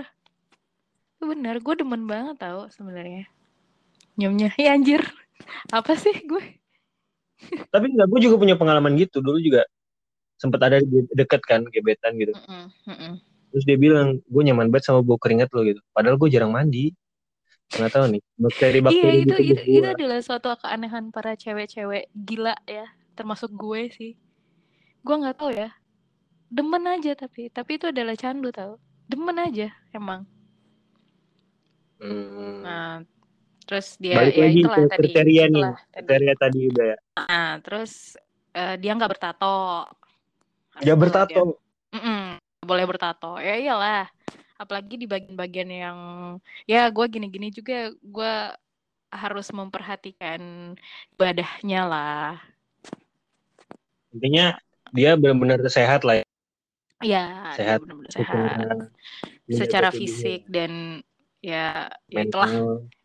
Bener, 1.20 1.54
gue 1.60 1.74
demen 1.76 2.04
banget 2.08 2.36
tau 2.40 2.68
sebenarnya. 2.72 3.28
Nyomnya, 4.16 4.52
ya 4.56 4.76
anjir. 4.76 5.00
Apa 5.72 5.96
sih 5.96 6.12
gue? 6.24 6.60
Tapi 7.72 7.86
enggak, 7.92 8.08
gue 8.08 8.20
juga 8.28 8.36
punya 8.40 8.56
pengalaman 8.56 8.96
gitu. 8.96 9.24
Dulu 9.24 9.40
juga 9.40 9.64
sempat 10.40 10.60
ada 10.64 10.80
deket 11.12 11.44
kan, 11.44 11.68
gebetan 11.68 12.16
gitu. 12.16 12.32
Mm 12.32 12.48
-mm, 12.48 12.66
mm 12.88 12.96
-mm. 12.96 13.12
Terus 13.52 13.64
dia 13.68 13.76
bilang, 13.76 14.24
gue 14.24 14.42
nyaman 14.48 14.72
banget 14.72 14.88
sama 14.88 15.04
bau 15.04 15.20
keringat 15.20 15.52
lo 15.52 15.60
gitu. 15.68 15.84
Padahal 15.92 16.16
gue 16.16 16.28
jarang 16.32 16.54
mandi. 16.54 16.96
Nggak 17.70 17.92
tahu 17.92 18.04
nih, 18.10 18.22
bakteri-bakteri 18.34 18.98
iya, 18.98 19.22
itu, 19.22 19.34
itu, 19.54 19.62
itu 19.78 19.86
adalah 19.86 20.18
suatu 20.18 20.50
keanehan 20.58 21.14
para 21.14 21.38
cewek-cewek 21.38 22.10
gila 22.10 22.56
ya. 22.66 22.88
Termasuk 23.14 23.54
gue 23.54 23.86
sih 23.94 24.12
gue 25.00 25.14
nggak 25.16 25.36
tahu 25.40 25.50
ya 25.56 25.70
demen 26.50 26.84
aja 26.84 27.12
tapi 27.16 27.48
tapi 27.48 27.80
itu 27.80 27.88
adalah 27.88 28.14
candu 28.16 28.52
tau 28.52 28.76
demen 29.08 29.38
aja 29.40 29.72
emang 29.96 30.28
hmm. 32.02 32.60
nah 32.60 33.00
terus 33.64 33.96
dia 33.96 34.18
Balik 34.18 34.34
ya 34.36 34.44
lagi 34.44 34.60
itulah 34.60 34.76
ke 34.76 34.82
tadi 34.90 34.98
kriteria 34.98 35.44
nih 35.48 35.64
kriteria 35.94 36.34
tadi 36.36 36.60
udah 36.68 36.86
ya 36.86 36.98
nah 37.16 37.50
terus 37.64 37.92
uh, 38.52 38.74
dia 38.76 38.92
nggak 38.92 39.12
bertato 39.16 39.54
ya 40.80 40.94
bertato 40.96 41.60
mm 41.92 42.00
-mm, 42.00 42.22
boleh 42.64 42.84
bertato 42.88 43.36
ya 43.40 43.54
iyalah 43.56 44.08
apalagi 44.60 45.00
di 45.00 45.06
bagian-bagian 45.08 45.70
yang 45.72 45.98
ya 46.68 46.88
gue 46.92 47.06
gini-gini 47.08 47.48
juga 47.52 47.92
gue 48.00 48.34
harus 49.10 49.48
memperhatikan 49.50 50.72
ibadahnya 51.16 51.80
lah 51.88 52.34
intinya 54.12 54.58
dia 54.90 55.14
benar-benar 55.14 55.62
sehat 55.70 56.02
lah 56.02 56.22
ya. 56.22 56.26
Iya, 57.00 57.24
sehat. 57.56 57.78
benar-benar 57.80 58.12
sehat. 58.12 58.76
Secara 59.48 59.88
fisik 59.94 60.46
juga. 60.46 60.52
dan 60.52 60.72
ya, 61.40 61.88
ya 62.10 62.20
itulah 62.26 62.52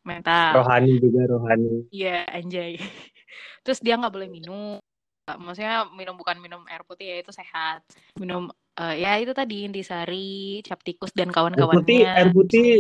mental. 0.04 0.52
Rohani 0.62 0.94
juga 1.00 1.22
rohani. 1.32 1.88
Iya, 1.94 2.28
anjay. 2.28 2.76
Terus 3.64 3.80
dia 3.80 3.96
nggak 3.96 4.14
boleh 4.14 4.30
minum. 4.30 4.82
Maksudnya 5.26 5.90
minum 5.98 6.14
bukan 6.14 6.38
minum 6.38 6.62
air 6.70 6.86
putih 6.86 7.10
ya 7.10 7.18
itu 7.26 7.34
sehat. 7.34 7.82
Minum 8.22 8.54
uh, 8.78 8.96
ya 8.96 9.18
itu 9.18 9.34
tadi 9.34 9.66
intisari, 9.66 10.62
cap 10.62 10.86
tikus 10.86 11.10
dan 11.18 11.34
kawan-kawannya. 11.34 11.82
Air 11.82 11.82
putih, 11.82 12.02
air 12.06 12.30
putih. 12.30 12.74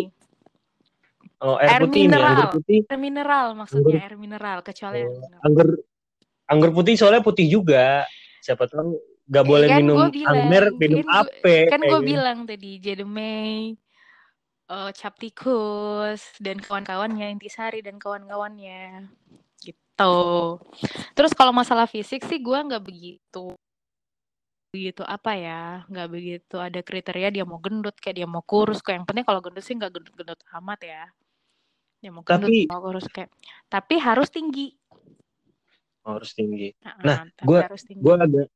Oh, 1.42 1.58
air, 1.58 1.78
air 1.78 1.82
putih 1.90 2.06
mineral. 2.06 2.22
Ini, 2.22 2.38
air 2.38 2.54
putih. 2.54 2.80
Air 2.86 3.00
mineral 3.02 3.46
maksudnya, 3.58 3.98
anggur. 3.98 4.06
air 4.06 4.16
mineral 4.16 4.58
kecuali 4.62 4.98
oh, 5.02 5.04
air 5.04 5.12
mineral. 5.12 5.42
Anggur 5.42 5.68
anggur 6.46 6.70
putih 6.72 6.94
soalnya 6.98 7.26
putih 7.26 7.50
juga 7.50 8.06
siapa 8.42 8.70
tahu 8.70 8.98
gak 9.26 9.46
eh, 9.46 9.48
boleh 9.50 9.68
kan 9.68 9.80
minum 9.82 9.98
angmer 10.30 10.66
minum 10.78 11.02
kan 11.02 11.26
ape 11.26 11.58
kan 11.70 11.82
gue 11.82 12.02
bilang 12.06 12.46
tadi 12.46 12.78
jedemei 12.78 13.74
uh, 14.70 14.94
cap 14.94 15.18
tikus 15.18 16.22
dan 16.38 16.62
kawan-kawannya 16.62 17.34
intisari 17.34 17.82
dan 17.82 17.98
kawan-kawannya 17.98 19.10
gitu 19.96 20.60
terus 21.16 21.32
kalau 21.32 21.56
masalah 21.56 21.88
fisik 21.88 22.28
sih 22.28 22.40
gue 22.44 22.60
nggak 22.60 22.84
begitu 22.84 23.56
begitu 24.76 25.08
apa 25.08 25.32
ya 25.40 25.64
nggak 25.88 26.10
begitu 26.12 26.56
ada 26.60 26.84
kriteria 26.84 27.32
dia 27.32 27.48
mau 27.48 27.64
gendut 27.64 27.96
kayak 27.96 28.20
dia 28.20 28.28
mau 28.28 28.44
kurus 28.44 28.84
kayak 28.84 29.02
yang 29.02 29.08
penting 29.08 29.24
kalau 29.24 29.40
gendut 29.40 29.64
sih 29.64 29.72
nggak 29.72 29.96
gendut-gendut 29.96 30.40
amat 30.60 30.80
ya 30.84 31.04
dia 32.04 32.12
mau 32.12 32.28
gendut 32.28 32.52
tapi, 32.52 32.68
mau 32.68 32.84
kurus 32.84 33.08
kayak 33.08 33.32
tapi 33.72 33.96
harus 34.04 34.28
tinggi 34.28 34.76
harus 36.06 36.32
tinggi. 36.38 36.70
Nah, 37.02 37.26
gue 37.26 37.60
gue 37.98 38.16
agak 38.16 38.48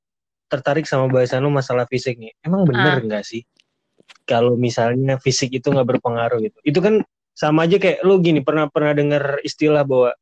tertarik 0.49 0.85
sama 0.85 1.09
bahasan 1.09 1.41
lu 1.41 1.49
masalah 1.49 1.89
fisik 1.89 2.17
nih. 2.21 2.33
Emang 2.45 2.65
bener 2.65 3.01
nggak 3.01 3.25
sih 3.25 3.41
kalau 4.25 4.53
misalnya 4.57 5.17
fisik 5.17 5.53
itu 5.53 5.73
nggak 5.73 5.97
berpengaruh 5.97 6.41
gitu? 6.45 6.57
Itu 6.61 6.79
kan 6.81 7.01
sama 7.33 7.65
aja 7.65 7.81
kayak 7.81 8.05
lu 8.05 8.21
gini 8.21 8.45
pernah 8.45 8.69
pernah 8.69 8.93
dengar 8.93 9.41
istilah 9.41 9.81
bahwa 9.81 10.13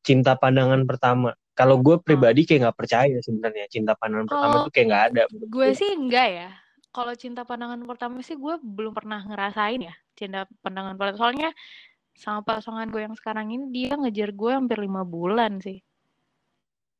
cinta 0.00 0.36
pandangan 0.36 0.84
pertama. 0.84 1.36
Kalau 1.54 1.76
gue 1.76 2.00
pribadi 2.00 2.48
kayak 2.48 2.68
nggak 2.68 2.78
percaya 2.78 3.16
sebenarnya 3.20 3.68
cinta 3.68 3.92
pandangan 3.92 4.26
oh, 4.26 4.30
pertama 4.32 4.54
itu 4.64 4.70
kayak 4.72 4.86
nggak 4.88 5.04
ada. 5.12 5.22
Gue 5.48 5.68
sih 5.76 5.90
enggak 5.92 6.28
ya. 6.30 6.50
Kalau 6.90 7.14
cinta 7.14 7.42
pandangan 7.46 7.78
pertama 7.86 8.18
sih 8.24 8.34
gue 8.34 8.54
belum 8.58 8.96
pernah 8.96 9.22
ngerasain 9.22 9.80
ya 9.84 9.94
cinta 10.16 10.48
pandangan 10.64 10.96
pertama. 10.96 11.18
Soalnya 11.20 11.50
sama 12.16 12.44
pasangan 12.44 12.88
gue 12.88 13.02
yang 13.04 13.16
sekarang 13.16 13.52
ini 13.52 13.64
dia 13.72 13.96
ngejar 13.96 14.32
gue 14.36 14.50
hampir 14.52 14.76
lima 14.80 15.04
bulan 15.04 15.60
sih. 15.60 15.80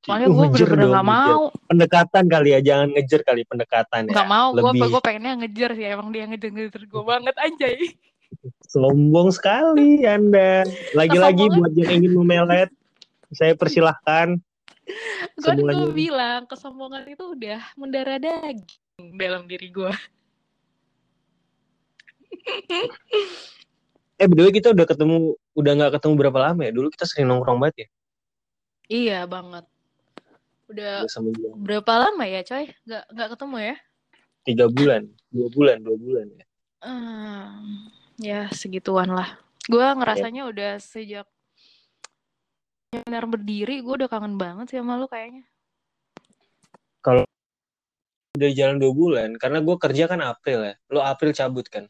Soalnya 0.00 0.32
gue 0.32 0.46
bener-bener 0.48 0.88
gak 0.96 1.08
mau. 1.08 1.42
Pendekatan 1.68 2.24
kali 2.24 2.56
ya, 2.56 2.60
jangan 2.64 2.88
ngejar 2.96 3.20
kali 3.20 3.44
pendekatan 3.44 4.08
ya. 4.08 4.16
Gak 4.16 4.28
mau, 4.32 4.56
gue 4.56 4.72
gue 4.72 5.02
pengennya 5.04 5.44
ngejar 5.44 5.70
sih. 5.76 5.84
Emang 5.84 6.08
dia 6.08 6.24
ngejar-ngejar 6.24 6.82
gue 6.88 7.02
banget 7.04 7.36
anjay. 7.36 7.76
Sombong 8.64 9.28
sekali 9.28 10.08
Anda. 10.08 10.64
Lagi-lagi 10.96 11.52
buat 11.52 11.72
yang 11.76 12.00
ingin 12.00 12.12
memelet, 12.16 12.72
saya 13.30 13.54
persilahkan. 13.54 14.38
gue 15.38 15.54
gue 15.54 15.90
bilang, 15.94 16.46
kesombongan 16.50 17.06
itu 17.06 17.24
udah 17.34 17.62
mendarah 17.78 18.18
daging 18.18 19.14
dalam 19.14 19.46
diri 19.46 19.70
gue. 19.70 19.92
eh, 24.20 24.26
berdua 24.26 24.50
kita 24.50 24.74
udah 24.74 24.86
ketemu, 24.86 25.38
udah 25.54 25.72
gak 25.78 25.92
ketemu 26.00 26.14
berapa 26.18 26.38
lama 26.50 26.60
ya? 26.66 26.72
Dulu 26.74 26.90
kita 26.90 27.06
sering 27.06 27.30
nongkrong 27.30 27.62
banget 27.62 27.86
ya? 27.86 27.88
Iya 28.90 29.18
banget. 29.30 29.64
Udah 30.70 31.06
berapa 31.58 31.92
lama 31.98 32.24
ya, 32.26 32.42
coy? 32.42 32.70
Gak 32.86 33.04
nggak 33.10 33.28
ketemu 33.34 33.56
ya? 33.58 33.76
Tiga 34.46 34.66
bulan, 34.66 35.02
dua 35.30 35.48
bulan, 35.50 35.78
dua 35.82 35.96
bulan 35.98 36.26
ya. 36.34 36.44
Hmm, 36.80 37.90
ya 38.18 38.40
segituan 38.50 39.10
lah. 39.12 39.38
Gue 39.70 39.84
ngerasanya 39.84 40.42
ya. 40.46 40.50
udah 40.50 40.72
sejak 40.82 41.26
benar 42.90 43.24
berdiri, 43.30 43.86
gue 43.86 43.94
udah 44.02 44.10
kangen 44.10 44.34
banget 44.34 44.74
sih 44.74 44.78
sama 44.82 44.98
lu 44.98 45.06
kayaknya. 45.06 45.46
Kalau 47.00 47.22
udah 48.34 48.50
jalan 48.50 48.76
dua 48.82 48.92
bulan, 48.92 49.30
karena 49.38 49.62
gue 49.62 49.76
kerja 49.78 50.10
kan 50.10 50.20
April 50.22 50.58
ya. 50.66 50.74
Lo 50.90 51.00
April 51.06 51.30
cabut 51.30 51.66
kan? 51.70 51.86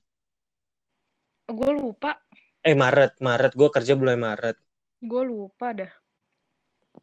Gue 1.48 1.70
lupa. 1.72 2.20
Eh 2.60 2.76
Maret, 2.76 3.18
Maret. 3.24 3.52
Gue 3.56 3.72
kerja 3.72 3.96
bulan 3.96 4.20
Maret. 4.20 4.60
Gue 5.00 5.22
lupa 5.24 5.72
dah. 5.72 5.92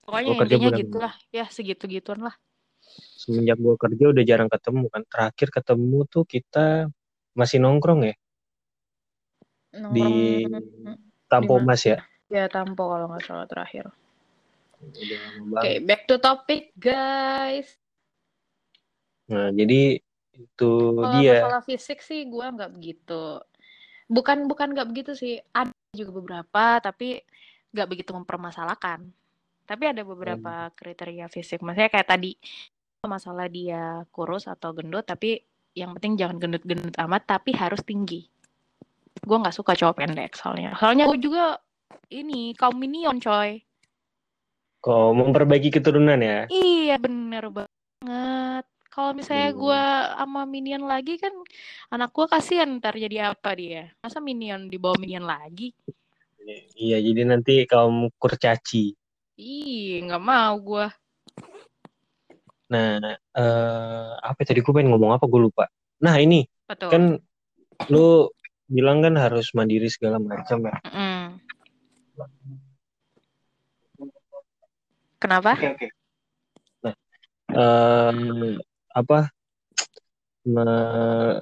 Pokoknya 0.06 0.30
gua 0.36 0.46
intinya 0.46 0.70
gitulah, 0.77 1.13
ya 1.34 1.46
segitu-gituan 1.50 2.22
lah. 2.22 2.36
Semenjak 3.18 3.58
gue 3.60 3.75
kerja 3.75 4.06
udah 4.13 4.24
jarang 4.24 4.48
ketemu 4.48 4.86
kan. 4.94 5.01
Terakhir 5.10 5.48
ketemu 5.50 6.00
tuh 6.06 6.24
kita 6.24 6.88
masih 7.34 7.58
nongkrong 7.60 8.13
ya. 8.13 8.16
Nongkrong 9.74 9.94
di 9.98 10.46
Tampo 11.27 11.60
Mas 11.60 11.84
ya. 11.84 12.00
Ya 12.28 12.52
Tampo 12.52 12.92
kalau 12.92 13.08
nggak 13.08 13.24
salah 13.24 13.48
terakhir. 13.48 13.88
Oke, 14.78 15.18
okay, 15.58 15.76
back 15.82 16.06
to 16.06 16.22
topic 16.22 16.70
guys. 16.78 17.80
Nah, 19.32 19.50
jadi 19.50 19.98
itu 20.38 20.72
kalau 20.94 21.18
dia. 21.18 21.42
Kalau 21.44 21.62
fisik 21.66 22.00
sih 22.06 22.30
gue 22.30 22.46
nggak 22.46 22.72
begitu. 22.78 23.42
Bukan 24.08 24.46
bukan 24.46 24.78
nggak 24.78 24.88
begitu 24.88 25.12
sih. 25.18 25.42
Ada 25.52 25.74
juga 25.98 26.12
beberapa, 26.22 26.64
tapi 26.80 27.20
nggak 27.74 27.88
begitu 27.90 28.12
mempermasalahkan. 28.14 29.02
Tapi 29.68 29.84
ada 29.84 30.06
beberapa 30.06 30.70
hmm. 30.70 30.74
kriteria 30.78 31.26
fisik. 31.28 31.60
Maksudnya 31.60 31.92
kayak 31.92 32.08
tadi 32.08 32.38
masalah 33.04 33.48
dia 33.48 34.04
kurus 34.12 34.52
atau 34.52 34.76
gendut, 34.76 35.08
tapi 35.08 35.42
yang 35.74 35.96
penting 35.98 36.20
jangan 36.20 36.38
gendut-gendut 36.38 36.96
amat, 37.02 37.24
tapi 37.28 37.56
harus 37.56 37.82
tinggi. 37.84 38.28
Gue 39.26 39.38
nggak 39.42 39.56
suka 39.56 39.74
cowok 39.76 40.06
pendek 40.06 40.38
soalnya. 40.38 40.78
Soalnya 40.78 41.10
gue 41.10 41.20
juga 41.20 41.60
ini 42.12 42.56
kaum 42.56 42.75
minion 42.79 43.20
coy. 43.20 43.62
Kok 44.82 45.10
memperbaiki 45.13 45.74
keturunan 45.74 46.20
ya? 46.22 46.48
Iya 46.48 46.96
bener 47.01 47.51
banget. 47.51 48.65
Kalau 48.88 49.13
misalnya 49.13 49.53
hmm. 49.53 49.60
gue 49.62 49.84
sama 50.17 50.41
minion 50.50 50.84
lagi 50.89 51.22
kan 51.22 51.34
anak 51.94 52.10
gue 52.15 52.25
kasihan 52.25 52.82
ntar 52.82 52.98
jadi 52.98 53.34
apa 53.36 53.53
dia? 53.53 53.94
Masa 54.01 54.17
minion 54.17 54.65
di 54.65 54.82
bawah 54.82 54.98
minion 54.98 55.27
lagi? 55.27 55.70
Iya, 56.79 57.03
jadi 57.03 57.27
nanti 57.27 57.67
kaum 57.67 58.08
kurcaci. 58.15 58.96
Ih, 59.38 60.01
nggak 60.08 60.24
mau 60.24 60.56
gue. 60.58 60.88
Nah, 62.72 63.00
uh, 63.36 64.12
apa 64.17 64.39
tadi 64.48 64.63
gue 64.63 64.74
pengen 64.74 64.96
ngomong 64.96 65.13
apa 65.20 65.27
gue 65.27 65.41
lupa. 65.46 65.67
Nah 66.03 66.15
ini 66.17 66.46
Betul. 66.67 66.89
kan 66.89 67.03
lu 67.94 68.32
bilang 68.67 69.00
kan 69.00 69.15
harus 69.15 69.53
mandiri 69.56 69.88
segala 69.88 70.20
macam 70.20 70.67
ya. 70.67 70.77
Mm. 70.89 71.17
Kenapa? 75.18 75.58
Oke 75.58 75.68
oke. 75.74 75.88
Nah, 76.86 76.96
um, 77.54 78.58
apa 78.94 79.30
ma- 80.46 81.42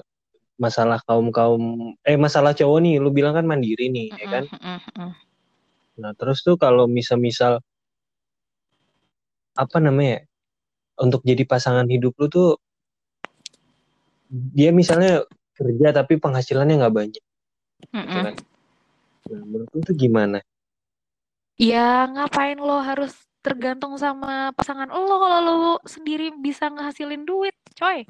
masalah 0.56 1.04
kaum 1.04 1.28
kaum 1.36 1.94
eh 2.08 2.16
masalah 2.16 2.56
cowok 2.56 2.80
nih, 2.80 2.96
lu 3.04 3.12
bilang 3.12 3.36
kan 3.36 3.44
mandiri 3.44 3.92
nih, 3.92 4.08
ya 4.16 4.28
kan? 4.32 4.44
Mm, 4.48 4.60
mm, 4.60 4.80
mm. 4.96 5.12
Nah 5.96 6.12
terus 6.16 6.44
tuh 6.44 6.56
kalau 6.60 6.88
misal-misal 6.88 7.60
apa 9.56 9.78
namanya 9.80 10.20
ya, 10.20 10.22
untuk 11.00 11.24
jadi 11.24 11.44
pasangan 11.48 11.88
hidup 11.88 12.16
lu 12.20 12.28
tuh 12.28 12.50
dia 14.32 14.72
misalnya 14.76 15.24
kerja 15.56 15.96
tapi 15.96 16.20
penghasilannya 16.20 16.76
nggak 16.84 16.96
banyak, 16.96 17.24
Mm, 17.92 18.04
gitu 18.04 18.20
mm. 18.20 18.26
kan? 18.28 18.36
Nah, 19.26 19.42
menurut 19.48 19.70
lu 19.72 19.80
tuh 19.84 19.96
gimana? 19.96 20.40
Ya 21.56 22.04
ngapain 22.12 22.60
lo 22.60 22.84
harus 22.84 23.16
tergantung 23.40 23.96
sama 23.96 24.52
pasangan 24.52 24.90
lo 24.92 25.16
kalau 25.22 25.40
lo 25.44 25.74
sendiri 25.88 26.34
bisa 26.36 26.68
ngehasilin 26.68 27.24
duit, 27.24 27.56
coy. 27.80 28.04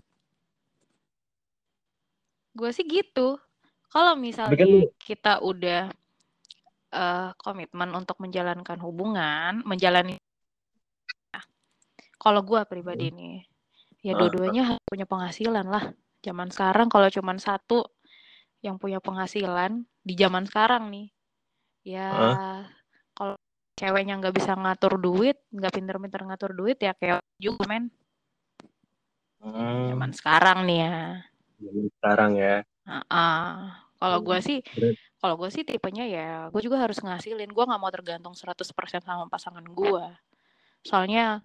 Gue 2.55 2.69
sih 2.71 2.87
gitu. 2.87 3.37
Kalau 3.91 4.15
misalnya 4.17 4.57
kan 4.57 4.69
lu- 4.71 4.91
kita 4.97 5.33
udah 5.43 5.91
eh, 6.95 7.29
komitmen 7.43 7.91
untuk 7.91 8.15
menjalankan 8.23 8.79
hubungan, 8.79 9.59
menjalani. 9.67 10.15
Kalau 12.15 12.39
gue 12.41 12.63
pribadi 12.65 13.11
nih, 13.11 13.43
ya 13.99 14.15
Ah. 14.15 14.19
dua-duanya 14.23 14.63
harus 14.63 14.83
punya 14.87 15.03
penghasilan 15.03 15.67
lah. 15.67 15.91
Zaman 16.23 16.49
sekarang 16.55 16.87
kalau 16.87 17.11
cuman 17.11 17.35
satu 17.37 17.83
yang 18.63 18.79
punya 18.79 19.03
penghasilan 19.03 19.83
di 20.01 20.13
zaman 20.15 20.47
sekarang 20.47 20.87
nih, 20.89 21.11
ya 21.83 22.07
kalau 23.15 23.35
ceweknya 23.79 24.19
nggak 24.19 24.35
bisa 24.35 24.51
ngatur 24.55 24.99
duit, 24.99 25.39
nggak 25.51 25.73
pinter-pinter 25.73 26.21
ngatur 26.27 26.51
duit 26.55 26.77
ya 26.79 26.91
kayak 26.95 27.23
juga 27.39 27.63
men. 27.67 27.87
Hmm, 29.39 29.95
Zaman 29.95 30.11
sekarang 30.15 30.57
nih 30.67 30.79
ya. 30.83 30.95
zaman 31.59 31.85
sekarang 31.99 32.31
ya. 32.35 32.55
Ah, 32.85 33.81
Kalau 33.95 34.19
Hmm, 34.21 34.27
gue 34.27 34.39
sih, 34.43 34.59
kalau 35.23 35.35
gue 35.39 35.49
sih 35.49 35.63
tipenya 35.65 36.05
ya, 36.05 36.29
gue 36.51 36.61
juga 36.61 36.77
harus 36.83 36.99
ngasilin. 36.99 37.49
Gue 37.49 37.63
nggak 37.65 37.81
mau 37.81 37.89
tergantung 37.89 38.35
100% 38.35 39.01
sama 39.01 39.25
pasangan 39.31 39.63
gue. 39.63 40.05
Soalnya 40.85 41.41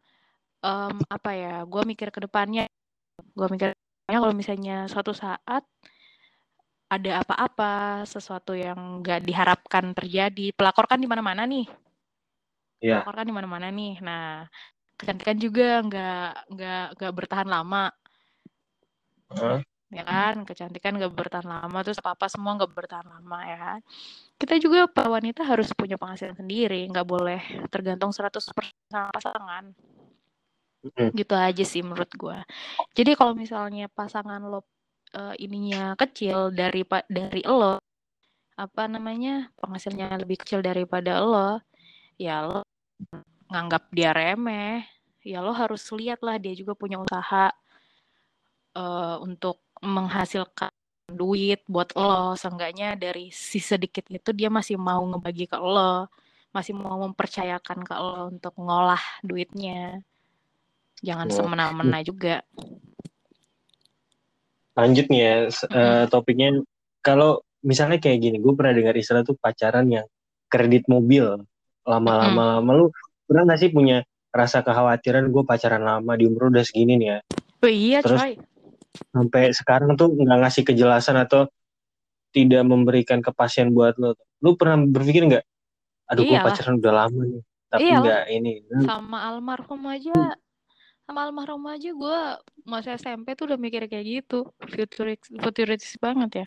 em, 0.61 0.97
apa 1.09 1.31
ya, 1.33 1.55
gue 1.65 1.83
mikir 1.87 2.11
ke 2.13 2.21
depannya. 2.27 2.67
Gue 3.33 3.49
mikir 3.49 3.73
kalau 4.11 4.35
misalnya 4.35 4.91
suatu 4.91 5.15
saat 5.15 5.63
ada 6.91 7.23
apa-apa, 7.23 8.03
sesuatu 8.03 8.53
yang 8.53 9.01
nggak 9.01 9.23
diharapkan 9.23 9.95
terjadi. 9.95 10.51
Pelakor 10.51 10.91
kan 10.91 10.99
di 10.99 11.07
mana-mana 11.07 11.47
nih. 11.47 11.67
Iya. 12.83 13.01
Pelakor 13.01 13.15
kan 13.23 13.27
di 13.31 13.35
mana-mana 13.35 13.67
nih. 13.71 14.03
Nah, 14.03 14.45
kecantikan 14.99 15.39
juga 15.39 15.81
nggak 15.87 16.31
nggak 16.51 16.85
nggak 16.99 17.13
bertahan 17.15 17.49
lama. 17.49 17.95
Hah? 19.31 19.63
ya 19.91 20.07
kan 20.07 20.47
kecantikan 20.47 21.03
gak 21.03 21.15
bertahan 21.19 21.51
lama 21.51 21.83
terus 21.83 21.99
apa 21.99 22.15
apa 22.15 22.31
semua 22.31 22.55
gak 22.63 22.71
bertahan 22.71 23.11
lama 23.11 23.39
ya 23.43 23.59
kan 23.59 23.81
kita 24.39 24.55
juga 24.63 24.87
para 24.87 25.11
wanita 25.11 25.43
harus 25.43 25.75
punya 25.75 25.99
penghasilan 25.99 26.39
sendiri 26.39 26.87
nggak 26.87 27.07
boleh 27.07 27.43
tergantung 27.75 28.15
100% 28.15 28.71
sama 28.87 29.11
pasangan 29.11 29.75
Mm. 30.81 31.13
gitu 31.13 31.37
aja 31.37 31.61
sih 31.61 31.85
menurut 31.85 32.09
gua 32.17 32.41
jadi 32.97 33.13
kalau 33.13 33.37
misalnya 33.37 33.85
pasangan 33.93 34.41
lo 34.41 34.65
eh, 35.15 35.35
ininya 35.43 35.95
kecil 35.99 36.51
dari 36.55 36.83
dari 37.11 37.43
lo. 37.47 37.79
Apa 38.59 38.87
namanya? 38.87 39.49
Penghasilannya 39.59 40.23
lebih 40.27 40.37
kecil 40.45 40.61
daripada 40.61 41.21
lo. 41.25 41.61
Ya 42.21 42.45
lo 42.45 42.63
nganggap 43.51 43.91
dia 43.95 44.11
remeh. 44.15 44.85
Ya 45.25 45.41
lo 45.45 45.53
harus 45.53 45.85
lihat 45.93 46.21
lah 46.25 46.37
dia 46.41 46.53
juga 46.57 46.73
punya 46.77 47.01
usaha 47.01 47.53
eh, 48.77 49.17
untuk 49.27 49.61
menghasilkan 49.83 50.71
duit 51.11 51.61
buat 51.67 51.91
lo. 51.99 52.37
Seenggaknya 52.39 52.95
dari 52.95 53.35
si 53.35 53.59
sedikit 53.59 54.07
itu 54.13 54.31
dia 54.37 54.49
masih 54.53 54.77
mau 54.79 55.03
ngebagi 55.11 55.51
ke 55.51 55.59
lo. 55.59 56.07
Masih 56.55 56.75
mau 56.75 56.99
mempercayakan 57.07 57.79
ke 57.87 57.95
lo 57.95 58.31
untuk 58.31 58.55
ngolah 58.59 59.01
duitnya. 59.23 60.03
Jangan 61.01 61.29
Oh. 61.33 61.37
semena-mena 61.37 61.99
juga 62.05 62.45
Lanjut 64.81 65.07
nih 65.13 65.21
ya, 65.21 65.35
eh, 65.49 66.05
topiknya 66.09 66.57
kalau 67.05 67.45
misalnya 67.61 68.01
kayak 68.01 68.19
gini, 68.21 68.37
gue 68.41 68.53
pernah 68.57 68.73
dengar 68.73 68.97
istilah 68.97 69.21
tuh 69.21 69.37
pacaran 69.37 69.85
yang 69.93 70.07
kredit 70.49 70.89
mobil. 70.89 71.45
Lama-lama 71.85 72.59
lama 72.59 72.71
lu 72.73 72.87
pernah 73.29 73.45
nggak 73.53 73.61
sih 73.61 73.71
punya 73.71 74.03
rasa 74.33 74.65
kekhawatiran 74.65 75.29
gue 75.29 75.43
pacaran 75.45 75.83
lama 75.85 76.13
di 76.17 76.25
umur 76.25 76.49
udah 76.49 76.65
segini 76.65 76.97
nih 76.97 77.09
ya? 77.13 77.19
Oh 77.61 77.71
iya 77.71 77.99
Terus- 78.01 78.21
coy. 78.21 78.35
sampai 78.91 79.55
sekarang 79.55 79.95
tuh 79.95 80.11
nggak 80.11 80.39
ngasih 80.43 80.63
kejelasan 80.67 81.15
atau 81.15 81.47
tidak 82.35 82.63
memberikan 82.67 83.23
kepastian 83.23 83.71
buat 83.71 83.95
lo 83.99 84.19
lu 84.43 84.59
pernah 84.59 84.83
berpikir 84.83 85.31
nggak 85.31 85.45
aduh 86.11 86.27
gue 86.27 86.39
pacaran 86.39 86.75
udah 86.83 87.07
lama 87.07 87.23
nih 87.23 87.43
tapi 87.71 87.87
nggak 87.87 88.23
ini 88.35 88.53
sama 88.83 89.31
almarhum 89.31 89.83
aja 89.87 90.35
sama 91.11 91.27
almarhum 91.27 91.67
aja 91.67 91.91
gue 91.91 92.19
masa 92.63 92.95
SMP 92.95 93.35
tuh 93.35 93.51
udah 93.51 93.59
mikir 93.59 93.83
kayak 93.91 94.23
gitu. 94.23 94.47
Futuristis 94.63 95.35
futuristis 95.43 95.95
banget 95.99 96.47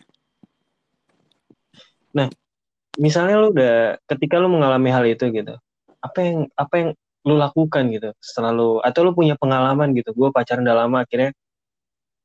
Misalnya 2.96 3.36
lu 3.44 3.52
udah 3.52 4.00
ketika 4.08 4.40
lu 4.40 4.48
mengalami 4.48 4.88
hal 4.88 5.04
itu 5.04 5.28
gitu 5.28 5.52
apa 6.00 6.18
yang 6.24 6.38
apa 6.56 6.74
yang 6.80 6.90
lu 7.28 7.36
lakukan 7.36 7.92
gitu 7.92 8.16
setelah 8.24 8.56
lu 8.56 8.80
atau 8.80 9.04
lu 9.04 9.12
punya 9.12 9.36
pengalaman 9.36 9.92
gitu 9.92 10.16
gue 10.16 10.28
pacaran 10.32 10.64
udah 10.64 10.76
lama 10.84 11.04
akhirnya 11.04 11.36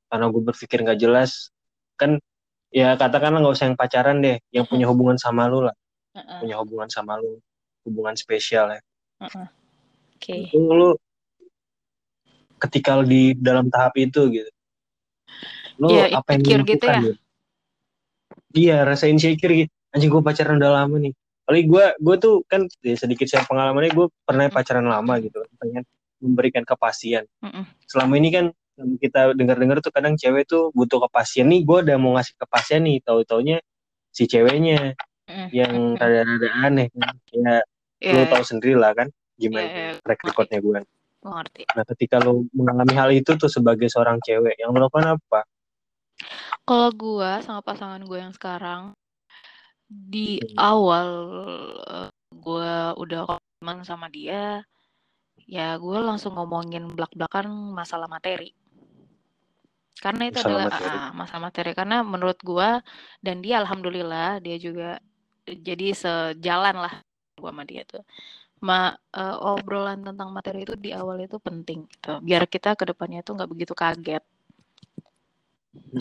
karena 0.08 0.26
gue 0.32 0.42
berpikir 0.44 0.80
nggak 0.84 1.00
jelas 1.00 1.52
kan 2.00 2.24
ya 2.72 2.96
katakanlah 2.96 3.44
nggak 3.44 3.56
usah 3.56 3.68
yang 3.68 3.76
pacaran 3.76 4.24
deh 4.24 4.40
yang 4.56 4.64
punya 4.64 4.88
hubungan 4.88 5.20
sama 5.20 5.52
lu 5.52 5.68
lah. 5.68 5.76
Heeh, 6.16 6.40
punya 6.40 6.56
hubungan 6.64 6.88
sama 6.88 7.20
lu 7.20 7.44
hubungan 7.84 8.16
spesial 8.16 8.72
ya. 8.72 8.82
Heeh. 9.28 9.48
oke. 10.16 10.36
Itu 10.52 10.60
lu 10.60 10.96
ketika 12.60 13.00
di 13.02 13.34
dalam 13.34 13.72
tahap 13.72 13.96
itu 13.96 14.28
gitu 14.30 14.52
lu 15.80 15.96
Ya, 15.96 16.12
apa 16.12 16.36
yang 16.36 16.44
gitu 16.68 16.86
ya? 16.86 17.00
gitu? 17.00 17.14
iya 18.54 18.78
rasa 18.84 19.08
insecure 19.08 19.66
gitu 19.66 19.72
anjing 19.96 20.12
gue 20.12 20.22
pacaran 20.22 20.60
udah 20.60 20.84
lama 20.84 20.98
nih 21.00 21.14
Kali 21.50 21.66
gue 21.66 21.86
gue 21.98 22.16
tuh 22.22 22.46
kan 22.46 22.70
ya 22.86 22.94
sedikit 22.94 23.26
saya 23.26 23.42
pengalamannya 23.50 23.90
gue 23.90 24.06
pernah 24.22 24.46
Mm. 24.46 24.54
pacaran 24.54 24.86
lama 24.86 25.18
gitu 25.18 25.42
pengen 25.58 25.82
memberikan 26.22 26.62
kepastian 26.62 27.26
Mm-mm. 27.42 27.66
selama 27.90 28.14
ini 28.22 28.30
kan 28.30 28.46
kita 29.02 29.34
dengar-dengar 29.34 29.82
tuh 29.82 29.90
kadang 29.90 30.14
cewek 30.14 30.46
tuh 30.46 30.70
butuh 30.78 31.02
kepastian 31.10 31.50
nih 31.50 31.66
gue 31.66 31.78
udah 31.90 31.98
mau 31.98 32.14
ngasih 32.20 32.38
kepastian 32.38 32.86
nih 32.86 33.02
tahu 33.02 33.26
taunya 33.26 33.58
si 34.14 34.30
ceweknya 34.30 34.94
Mm-mm. 35.26 35.48
yang 35.50 35.98
rada-rada 35.98 36.48
aneh 36.64 36.88
kan 36.94 37.18
ya 37.34 37.58
Iya, 38.00 38.16
lu 38.16 38.20
iya, 38.24 38.32
tahu 38.32 38.44
sendiri 38.48 38.80
lah 38.80 38.96
kan 38.96 39.12
gimana 39.36 39.68
iya. 39.68 39.92
track 40.00 40.24
recordnya 40.24 40.64
gue 40.64 40.80
gue 41.20 41.32
ngerti 41.32 41.64
nah 41.76 41.86
ketika 41.86 42.16
lu 42.24 42.48
mengalami 42.56 42.94
hal 42.96 43.10
itu 43.14 43.32
tuh 43.36 43.52
sebagai 43.52 43.88
seorang 43.92 44.18
cewek 44.24 44.56
yang 44.58 44.72
lu 44.74 44.80
lakukan 44.84 45.16
apa 45.20 45.46
Kalau 46.68 46.90
gua 46.94 47.40
sama 47.42 47.62
pasangan 47.66 48.02
gue 48.06 48.20
yang 48.20 48.34
sekarang 48.36 48.94
di 49.90 50.38
Hmm. 50.38 50.54
awal 50.60 51.08
eh, 51.88 52.10
gua 52.38 52.94
udah 52.94 53.26
komitmen 53.26 53.82
sama 53.88 54.06
dia, 54.12 54.62
ya 55.50 55.76
gue 55.82 55.98
langsung 55.98 56.38
ngomongin 56.38 56.86
belak-belakan 56.94 57.50
masalah 57.74 58.06
materi. 58.06 58.54
Karena 60.00 60.30
itu 60.30 60.40
Masalah 60.40 60.56
adalah 60.64 60.68
materi. 60.72 60.98
ah, 61.00 61.10
masalah 61.18 61.42
materi. 61.50 61.72
Karena 61.76 61.98
menurut 62.06 62.40
gua 62.46 62.70
dan 63.26 63.42
dia 63.44 63.60
alhamdulillah 63.60 64.40
dia 64.46 64.56
juga 64.62 65.02
jadi 65.50 65.88
sejalan 65.96 66.76
lah 66.86 66.94
gua 67.42 67.50
sama 67.52 67.64
dia 67.66 67.82
tuh. 67.84 68.04
Ma, 68.68 68.80
eh, 69.22 69.36
obrolan 69.54 70.00
tentang 70.08 70.30
materi 70.36 70.60
itu 70.66 70.74
di 70.86 70.90
awal 71.00 71.18
itu 71.28 71.38
penting 71.48 71.80
gitu. 71.92 72.12
Biar 72.28 72.44
kita 72.54 72.70
ke 72.80 72.84
depannya 72.90 73.20
tuh 73.26 73.34
nggak 73.36 73.52
begitu 73.54 73.74
kaget. 73.82 74.24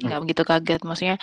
nggak 0.04 0.20
begitu 0.22 0.42
kaget 0.50 0.80
maksudnya 0.88 1.16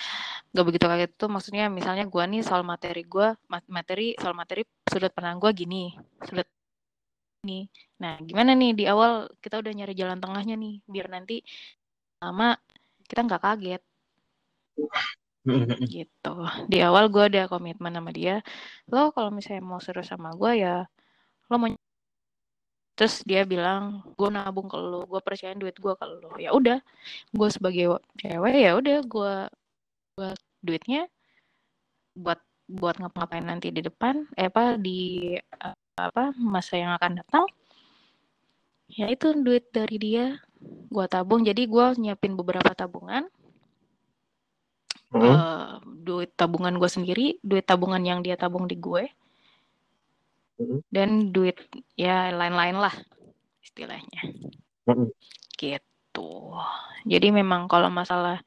nggak 0.52 0.66
begitu 0.68 0.86
kaget 0.92 1.12
tuh 1.22 1.30
maksudnya 1.36 1.64
misalnya 1.78 2.04
gua 2.14 2.24
nih 2.32 2.42
soal 2.48 2.64
materi 2.72 3.02
gua 3.14 3.28
ma- 3.52 3.72
materi 3.78 4.08
soal 4.22 4.36
materi 4.42 4.62
sudut 4.92 5.12
pandang 5.16 5.38
gua 5.44 5.52
gini 5.62 5.84
sudut 6.28 6.48
ini. 7.44 7.60
Nah 8.02 8.14
gimana 8.28 8.52
nih 8.60 8.72
di 8.80 8.84
awal 8.92 9.12
kita 9.44 9.56
udah 9.62 9.72
nyari 9.78 9.94
jalan 10.02 10.20
tengahnya 10.24 10.56
nih 10.64 10.74
biar 10.94 11.08
nanti 11.16 11.36
lama 12.24 12.46
kita 13.10 13.22
nggak 13.28 13.44
kaget. 13.46 13.82
Gitu. 15.94 16.30
Di 16.72 16.78
awal 16.88 17.04
gua 17.14 17.24
ada 17.30 17.42
komitmen 17.52 17.94
sama 17.98 18.12
dia 18.20 18.36
lo 18.94 19.00
kalau 19.16 19.30
misalnya 19.38 19.64
mau 19.72 19.80
serius 19.86 20.08
sama 20.14 20.30
gua 20.40 20.52
ya 20.64 20.76
lo 21.50 21.56
mau 21.62 21.70
terus 22.96 23.22
dia 23.28 23.44
bilang 23.44 24.00
gue 24.16 24.30
nabung 24.32 24.72
ke 24.72 24.78
lo 24.80 25.04
gue 25.04 25.20
percayain 25.20 25.60
duit 25.60 25.76
gue 25.76 25.94
ke 25.94 26.06
lo. 26.08 26.32
Ya 26.40 26.56
udah 26.56 26.80
gue 27.36 27.50
sebagai 27.52 28.00
cewek 28.20 28.56
ya 28.56 28.72
udah 28.80 28.98
gue 29.04 29.34
buat 30.16 30.40
duitnya 30.64 31.12
buat 32.16 32.40
buat 32.66 32.96
ngapa-ngapain 32.98 33.46
nanti 33.46 33.70
di 33.70 33.84
depan 33.84 34.26
eh 34.40 34.48
apa 34.50 34.80
di 34.80 35.36
eh, 35.38 35.76
apa 36.00 36.32
masa 36.40 36.80
yang 36.80 36.96
akan 36.96 37.20
datang. 37.20 37.46
Ya 38.88 39.12
itu 39.12 39.36
duit 39.44 39.70
dari 39.76 39.98
dia 40.00 40.26
gue 40.66 41.06
tabung. 41.12 41.44
Jadi 41.44 41.68
gue 41.68 41.86
nyiapin 42.00 42.34
beberapa 42.40 42.72
tabungan. 42.72 43.28
Hmm. 45.16 45.22
uh, 45.22 45.80
duit 45.86 46.34
tabungan 46.36 46.76
gue 46.76 46.90
sendiri 46.92 47.40
duit 47.40 47.64
tabungan 47.64 48.04
yang 48.04 48.20
dia 48.20 48.36
tabung 48.36 48.68
di 48.68 48.76
gue 48.76 49.08
Dan 50.88 51.36
duit 51.36 51.60
ya 52.00 52.32
lain-lain 52.32 52.80
lah 52.80 52.96
istilahnya. 53.60 54.22
Gitu. 55.60 56.32
Jadi 57.06 57.28
memang 57.30 57.68
kalau 57.68 57.92
masalah 57.92 58.40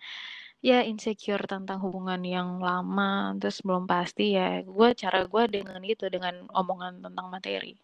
ya 0.59 0.83
insecure 0.83 1.47
tentang 1.47 1.79
hubungan 1.79 2.19
yang 2.27 2.59
lama 2.59 3.37
terus 3.39 3.63
belum 3.63 3.87
pasti 3.87 4.35
ya 4.35 4.67
gue 4.67 4.89
cara 4.99 5.23
gue 5.23 5.43
dengan 5.47 5.79
gitu 5.87 6.11
dengan 6.11 6.49
omongan 6.51 7.05
tentang 7.05 7.27
materi. 7.31 7.79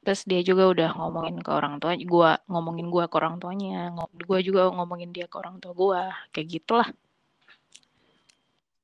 Terus 0.00 0.24
dia 0.24 0.40
juga 0.40 0.70
udah 0.70 0.90
ngomongin 0.96 1.36
ke 1.42 1.50
orang 1.50 1.76
tua 1.82 1.92
gue 1.96 2.30
ngomongin 2.48 2.86
gue 2.88 3.04
ke 3.10 3.16
orang 3.18 3.36
tuanya 3.42 3.92
gue 4.16 4.40
juga 4.44 4.70
ngomongin 4.72 5.10
dia 5.12 5.26
ke 5.26 5.36
orang 5.36 5.58
tua 5.58 5.72
gue 5.74 6.00
kayak 6.36 6.48
gitulah. 6.60 6.88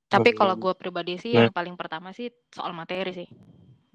Tapi 0.06 0.32
kalau 0.32 0.54
gue 0.54 0.72
pribadi 0.74 1.18
sih 1.18 1.34
Nah. 1.34 1.46
yang 1.46 1.54
paling 1.54 1.74
pertama 1.76 2.14
sih 2.14 2.30
soal 2.54 2.72
materi 2.72 3.12
sih 3.12 3.28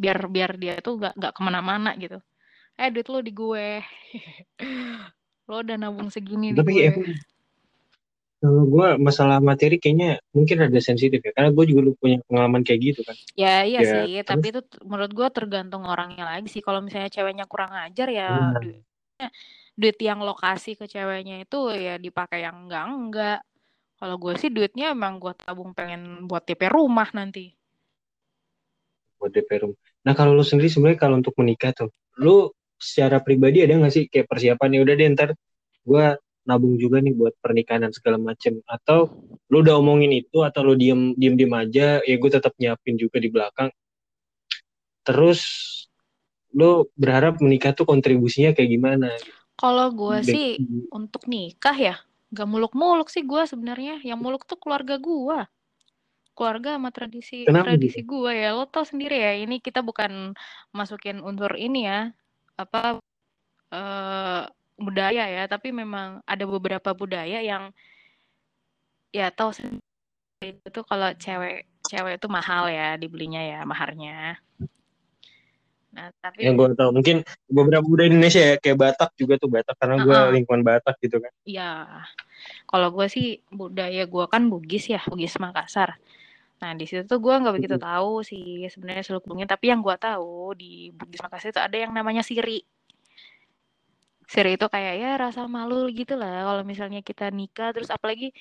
biar 0.02 0.18
biar 0.36 0.52
dia 0.62 0.74
tuh 0.86 0.94
gak 1.04 1.14
gak 1.22 1.34
ke 1.38 1.42
mana-mana 1.48 1.90
gitu 2.04 2.18
eh 2.82 2.90
duit 2.94 3.08
lo 3.14 3.20
di 3.28 3.32
gue 3.42 3.68
lo 5.50 5.56
udah 5.64 5.78
nabung 5.82 6.10
segini 6.16 6.48
di 6.58 6.62
Tapi 6.62 6.72
gue 6.74 6.84
emang 6.90 7.14
kalau 8.42 8.64
gue 8.74 8.88
masalah 8.98 9.38
materi 9.38 9.78
kayaknya 9.78 10.18
mungkin 10.34 10.58
ada 10.66 10.80
sensitif 10.82 11.22
ya, 11.22 11.30
karena 11.30 11.54
gue 11.54 11.66
juga 11.70 11.82
lu 11.86 11.94
punya 11.94 12.18
pengalaman 12.26 12.66
kayak 12.66 12.80
gitu 12.90 13.02
kan. 13.06 13.14
Ya 13.42 13.64
iya 13.70 13.80
Ya, 13.82 13.92
sih, 13.92 14.06
tapi 14.30 14.46
itu 14.52 14.60
menurut 14.90 15.12
gua 15.18 15.28
tergantung 15.38 15.84
orangnya 15.92 16.24
lagi 16.30 16.48
sih. 16.54 16.62
Kalau 16.66 16.80
misalnya 16.86 17.10
ceweknya 17.16 17.46
kurang 17.52 17.72
ajar 17.86 18.08
ya 18.18 18.24
duitnya, 18.60 19.28
duit 19.80 19.98
yang 20.10 20.20
lokasi 20.30 20.70
ke 20.80 20.86
ceweknya 20.94 21.36
itu 21.44 21.58
ya 21.86 21.94
dipakai 22.06 22.40
yang 22.46 22.56
enggak 22.68 22.84
enggak. 22.92 23.38
Kalau 24.00 24.16
gue 24.24 24.34
sih 24.42 24.50
duitnya 24.56 24.86
emang 24.96 25.14
gua 25.24 25.34
tabung 25.38 25.72
pengen 25.78 26.02
buat 26.30 26.44
DP 26.48 26.64
rumah 26.76 27.10
nanti. 27.20 27.46
buat 29.20 29.32
DP 29.34 29.50
room. 29.62 29.74
Nah 30.06 30.14
kalau 30.18 30.34
lu 30.34 30.42
sendiri 30.46 30.70
sebenarnya 30.72 31.00
kalau 31.00 31.16
untuk 31.22 31.36
menikah 31.38 31.72
tuh, 31.76 31.90
lu 32.18 32.50
secara 32.82 33.22
pribadi 33.22 33.62
ada 33.62 33.78
nggak 33.78 33.94
sih 33.94 34.04
kayak 34.10 34.26
persiapan 34.26 34.70
ya 34.74 34.80
udah 34.82 34.96
deh 34.98 35.08
ntar 35.14 35.30
gue 35.86 36.06
nabung 36.50 36.74
juga 36.82 36.98
nih 36.98 37.14
buat 37.14 37.38
pernikahan 37.38 37.86
dan 37.86 37.94
segala 37.94 38.18
macem 38.18 38.58
atau 38.66 39.14
lu 39.54 39.62
udah 39.62 39.78
omongin 39.78 40.10
itu 40.10 40.42
atau 40.42 40.66
lu 40.66 40.74
diem 40.74 41.14
diem 41.14 41.38
diem 41.38 41.54
aja 41.54 42.02
ya 42.02 42.16
gue 42.18 42.30
tetap 42.34 42.58
nyiapin 42.58 42.98
juga 42.98 43.22
di 43.22 43.30
belakang 43.30 43.70
terus 45.06 45.42
lu 46.52 46.90
berharap 46.98 47.40
menikah 47.40 47.72
tuh 47.72 47.86
kontribusinya 47.86 48.52
kayak 48.58 48.70
gimana 48.74 49.10
Kalau 49.56 49.94
gua 49.94 50.26
Dek- 50.26 50.34
sih 50.34 50.48
untuk 50.90 51.30
nikah 51.30 51.78
ya 51.78 51.96
gak 52.34 52.48
muluk-muluk 52.50 53.14
sih 53.14 53.22
gua 53.22 53.46
sebenarnya. 53.46 54.02
Yang 54.02 54.20
muluk 54.20 54.42
tuh 54.50 54.58
keluarga 54.58 54.98
gua. 54.98 55.46
Keluarga 56.42 56.82
sama 56.82 56.90
tradisi 56.90 57.46
Kenapa 57.46 57.78
tradisi 57.78 58.02
gua 58.02 58.34
ya. 58.34 58.58
Lo 58.58 58.66
tau 58.66 58.82
sendiri 58.82 59.14
ya, 59.14 59.38
ini 59.38 59.62
kita 59.62 59.86
bukan 59.86 60.34
masukin 60.74 61.22
unsur 61.22 61.54
ini 61.54 61.86
ya. 61.86 62.10
Apa 62.58 62.98
eh 63.70 64.44
budaya 64.74 65.30
ya, 65.30 65.46
tapi 65.46 65.70
memang 65.70 66.26
ada 66.26 66.42
beberapa 66.50 66.98
budaya 66.98 67.46
yang 67.46 67.70
ya 69.14 69.30
tahu 69.30 69.54
sendiri 69.54 70.58
itu 70.66 70.82
kalau 70.82 71.14
cewek 71.14 71.70
cewek 71.86 72.18
itu 72.18 72.26
mahal 72.26 72.74
ya 72.74 72.98
dibelinya 72.98 73.46
ya 73.46 73.62
maharnya. 73.62 74.42
Nah, 75.94 76.08
tapi 76.24 76.48
yang 76.48 76.58
gue 76.58 76.72
tahu 76.74 76.90
mungkin 76.96 77.22
beberapa 77.52 77.84
budaya 77.84 78.08
Indonesia 78.10 78.40
ya 78.40 78.56
kayak 78.58 78.80
Batak 78.80 79.10
juga 79.20 79.36
tuh 79.36 79.52
Batak 79.52 79.76
karena 79.76 80.00
gue 80.00 80.16
Uh-uh. 80.16 80.32
lingkungan 80.32 80.64
Batak 80.64 80.96
gitu 81.04 81.20
kan 81.20 81.30
Ya, 81.44 82.08
kalau 82.64 82.96
gue 82.96 83.12
sih 83.12 83.44
budaya 83.52 84.08
gue 84.08 84.26
kan 84.32 84.48
Bugis 84.48 84.88
ya, 84.88 85.04
Bugis 85.04 85.36
Makassar. 85.36 86.00
Nah 86.62 86.72
di 86.78 86.86
situ 86.90 87.04
tuh 87.10 87.20
gue 87.24 87.34
nggak 87.42 87.56
begitu 87.58 87.78
tahu 87.82 88.22
sih 88.22 88.70
sebenarnya 88.70 89.04
seluk 89.06 89.26
beluknya, 89.26 89.48
tapi 89.50 89.66
yang 89.74 89.82
gue 89.82 89.96
tahu 89.98 90.54
di 90.62 90.94
Bugis 90.94 91.22
Makassar 91.26 91.50
itu 91.54 91.62
ada 91.62 91.78
yang 91.78 91.92
namanya 91.98 92.22
siri. 92.22 92.62
Siri 94.32 94.56
itu 94.56 94.66
kayak 94.72 94.94
ya 95.02 95.10
rasa 95.20 95.42
malu 95.50 95.90
gitu 95.92 96.14
lah 96.16 96.48
kalau 96.48 96.64
misalnya 96.64 97.02
kita 97.04 97.34
nikah. 97.34 97.74
Terus 97.76 97.90
apalagi 97.92 98.32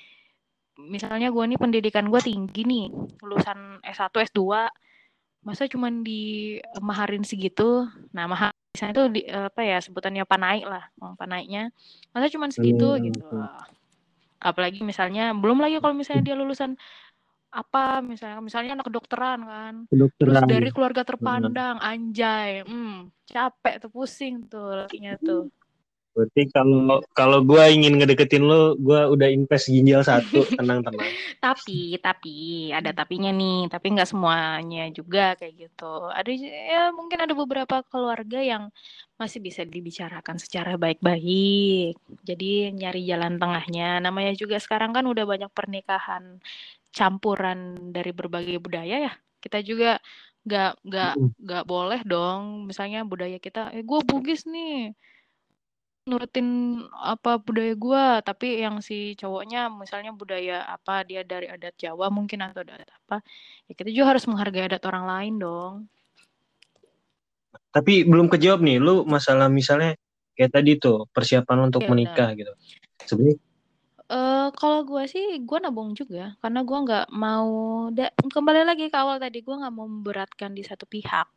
misalnya 0.81 1.29
gue 1.35 1.45
nih 1.51 1.59
pendidikan 1.61 2.07
gue 2.13 2.21
tinggi 2.25 2.63
nih 2.65 2.85
lulusan 3.25 3.59
S1 3.85 4.15
S2 4.31 4.71
masa 5.47 5.65
cuman 5.73 6.05
di 6.05 6.57
maharin 6.85 7.25
segitu? 7.25 7.89
Nah 8.17 8.25
mahar 8.29 8.53
misalnya 8.77 8.93
itu 8.97 9.05
di, 9.17 9.21
apa 9.27 9.61
ya 9.65 9.79
sebutannya 9.83 10.25
panaik 10.29 10.65
lah 10.69 10.85
uang 11.01 11.17
panaiknya. 11.21 11.73
Masa 12.13 12.27
cuman 12.35 12.51
segitu 12.55 12.85
Hmm, 12.85 13.05
gitu 13.09 13.25
apalagi 14.41 14.81
misalnya 14.81 15.37
belum 15.37 15.61
lagi 15.61 15.77
kalau 15.85 15.93
misalnya 15.93 16.23
dia 16.33 16.37
lulusan 16.41 16.73
apa 17.51 17.99
misalnya 17.99 18.39
misalnya 18.39 18.79
anak 18.79 18.87
kedokteran 18.87 19.41
kan. 19.43 19.75
Terus 19.91 20.15
kedokteran. 20.15 20.47
dari 20.47 20.71
keluarga 20.71 21.03
terpandang 21.03 21.77
anjay 21.83 22.63
hmm 22.63 23.11
capek 23.27 23.75
tuh 23.83 23.91
pusing 23.91 24.47
tuh 24.47 24.87
lakinya 24.87 25.19
tuh. 25.19 25.51
Berarti 26.11 26.43
kalau 26.51 26.99
kalau 27.15 27.39
gue 27.47 27.63
ingin 27.71 27.95
ngedeketin 27.95 28.43
lo 28.43 28.75
gue 28.75 28.99
udah 29.15 29.31
invest 29.31 29.71
ginjal 29.71 30.03
satu 30.03 30.43
tenang 30.59 30.83
tenang. 30.83 31.07
Tapi 31.39 32.03
tapi 32.03 32.37
ada 32.75 32.91
tapinya 32.91 33.31
nih 33.31 33.71
tapi 33.71 33.95
nggak 33.95 34.11
semuanya 34.11 34.91
juga 34.91 35.39
kayak 35.39 35.55
gitu. 35.71 36.11
Ada 36.11 36.31
ya 36.35 36.83
mungkin 36.91 37.19
ada 37.23 37.35
beberapa 37.35 37.87
keluarga 37.87 38.43
yang 38.43 38.75
masih 39.23 39.39
bisa 39.39 39.63
dibicarakan 39.63 40.43
secara 40.43 40.75
baik-baik. 40.75 41.95
Jadi 42.27 42.75
nyari 42.75 43.07
jalan 43.07 43.39
tengahnya. 43.39 44.03
Namanya 44.03 44.35
juga 44.35 44.59
sekarang 44.59 44.91
kan 44.91 45.07
udah 45.07 45.23
banyak 45.23 45.51
pernikahan 45.55 46.43
campuran 46.90 47.90
dari 47.94 48.11
berbagai 48.11 48.59
budaya 48.62 49.11
ya. 49.11 49.12
Kita 49.40 49.62
juga 49.64 49.98
nggak 50.46 50.72
nggak 50.85 51.12
nggak 51.40 51.64
boleh 51.66 52.00
dong. 52.07 52.66
Misalnya 52.68 53.07
budaya 53.07 53.38
kita 53.38 53.70
eh 53.74 53.83
gue 53.85 54.00
Bugis 54.05 54.44
nih 54.48 54.94
nurutin 56.09 56.81
apa 56.96 57.38
budaya 57.38 57.74
gua. 57.79 58.05
Tapi 58.24 58.64
yang 58.64 58.83
si 58.83 59.14
cowoknya 59.14 59.70
misalnya 59.70 60.11
budaya 60.11 60.66
apa 60.66 61.07
dia 61.07 61.22
dari 61.22 61.46
adat 61.46 61.76
Jawa 61.79 62.11
mungkin 62.11 62.42
atau 62.42 62.66
adat 62.66 62.88
apa 62.88 63.22
ya 63.68 63.72
kita 63.79 63.90
juga 63.94 64.16
harus 64.16 64.24
menghargai 64.26 64.66
adat 64.66 64.83
orang 64.88 65.05
lain 65.07 65.35
dong. 65.38 65.74
Tapi 67.70 68.03
belum 68.03 68.26
kejawab 68.26 68.66
nih 68.66 68.83
lu 68.83 69.07
masalah 69.07 69.46
misalnya 69.46 69.94
kayak 70.35 70.50
tadi 70.50 70.81
tuh 70.81 71.07
persiapan 71.14 71.70
untuk 71.70 71.87
Iya, 71.87 71.90
menikah 71.94 72.31
gitu. 72.35 72.53
Sebenarnya 73.07 73.38
eh 74.11 74.46
kalau 74.59 74.83
gua 74.83 75.03
sih 75.07 75.38
gua 75.46 75.59
nabung 75.62 75.94
juga 75.94 76.35
karena 76.42 76.61
gua 76.66 76.79
nggak 76.87 77.07
mau 77.14 77.51
da- 77.94 78.14
kembali 78.35 78.66
lagi 78.66 78.90
ke 78.90 78.96
awal 78.99 79.23
tadi 79.23 79.38
gua 79.46 79.62
nggak 79.62 79.75
mau 79.75 79.87
memberatkan 79.87 80.51
di 80.51 80.62
satu 80.66 80.85
pihak. 80.85 81.29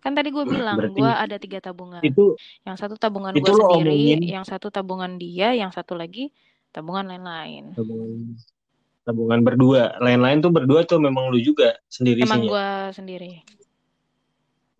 Kan 0.00 0.12
tadi 0.16 0.28
gua 0.32 0.44
bilang 0.48 0.76
Berarti 0.80 1.00
gua 1.00 1.12
ada 1.20 1.36
tiga 1.36 1.60
tabungan. 1.60 2.00
itu 2.00 2.36
yang 2.64 2.76
satu 2.80 2.96
tabungan 2.96 3.32
itu 3.36 3.44
lo 3.52 3.64
sendiri 3.68 3.92
omongin 3.92 4.20
yang 4.24 4.44
satu 4.48 4.68
tabungan 4.72 5.20
dia 5.20 5.52
yang 5.52 5.68
satu 5.68 5.92
lagi 5.96 6.32
tabungan 6.72 7.04
lain-lain. 7.12 7.76
Tabungan 7.76 8.10
tabungan 9.04 9.40
berdua. 9.44 10.00
Lain-lain 10.00 10.40
tuh 10.40 10.52
berdua 10.52 10.80
tuh 10.88 10.96
memang 10.96 11.28
lu 11.28 11.40
juga 11.40 11.76
sendiri 11.92 12.24
emang 12.24 12.40
sih 12.40 12.48
gua 12.48 12.66
sendiri 12.96 13.59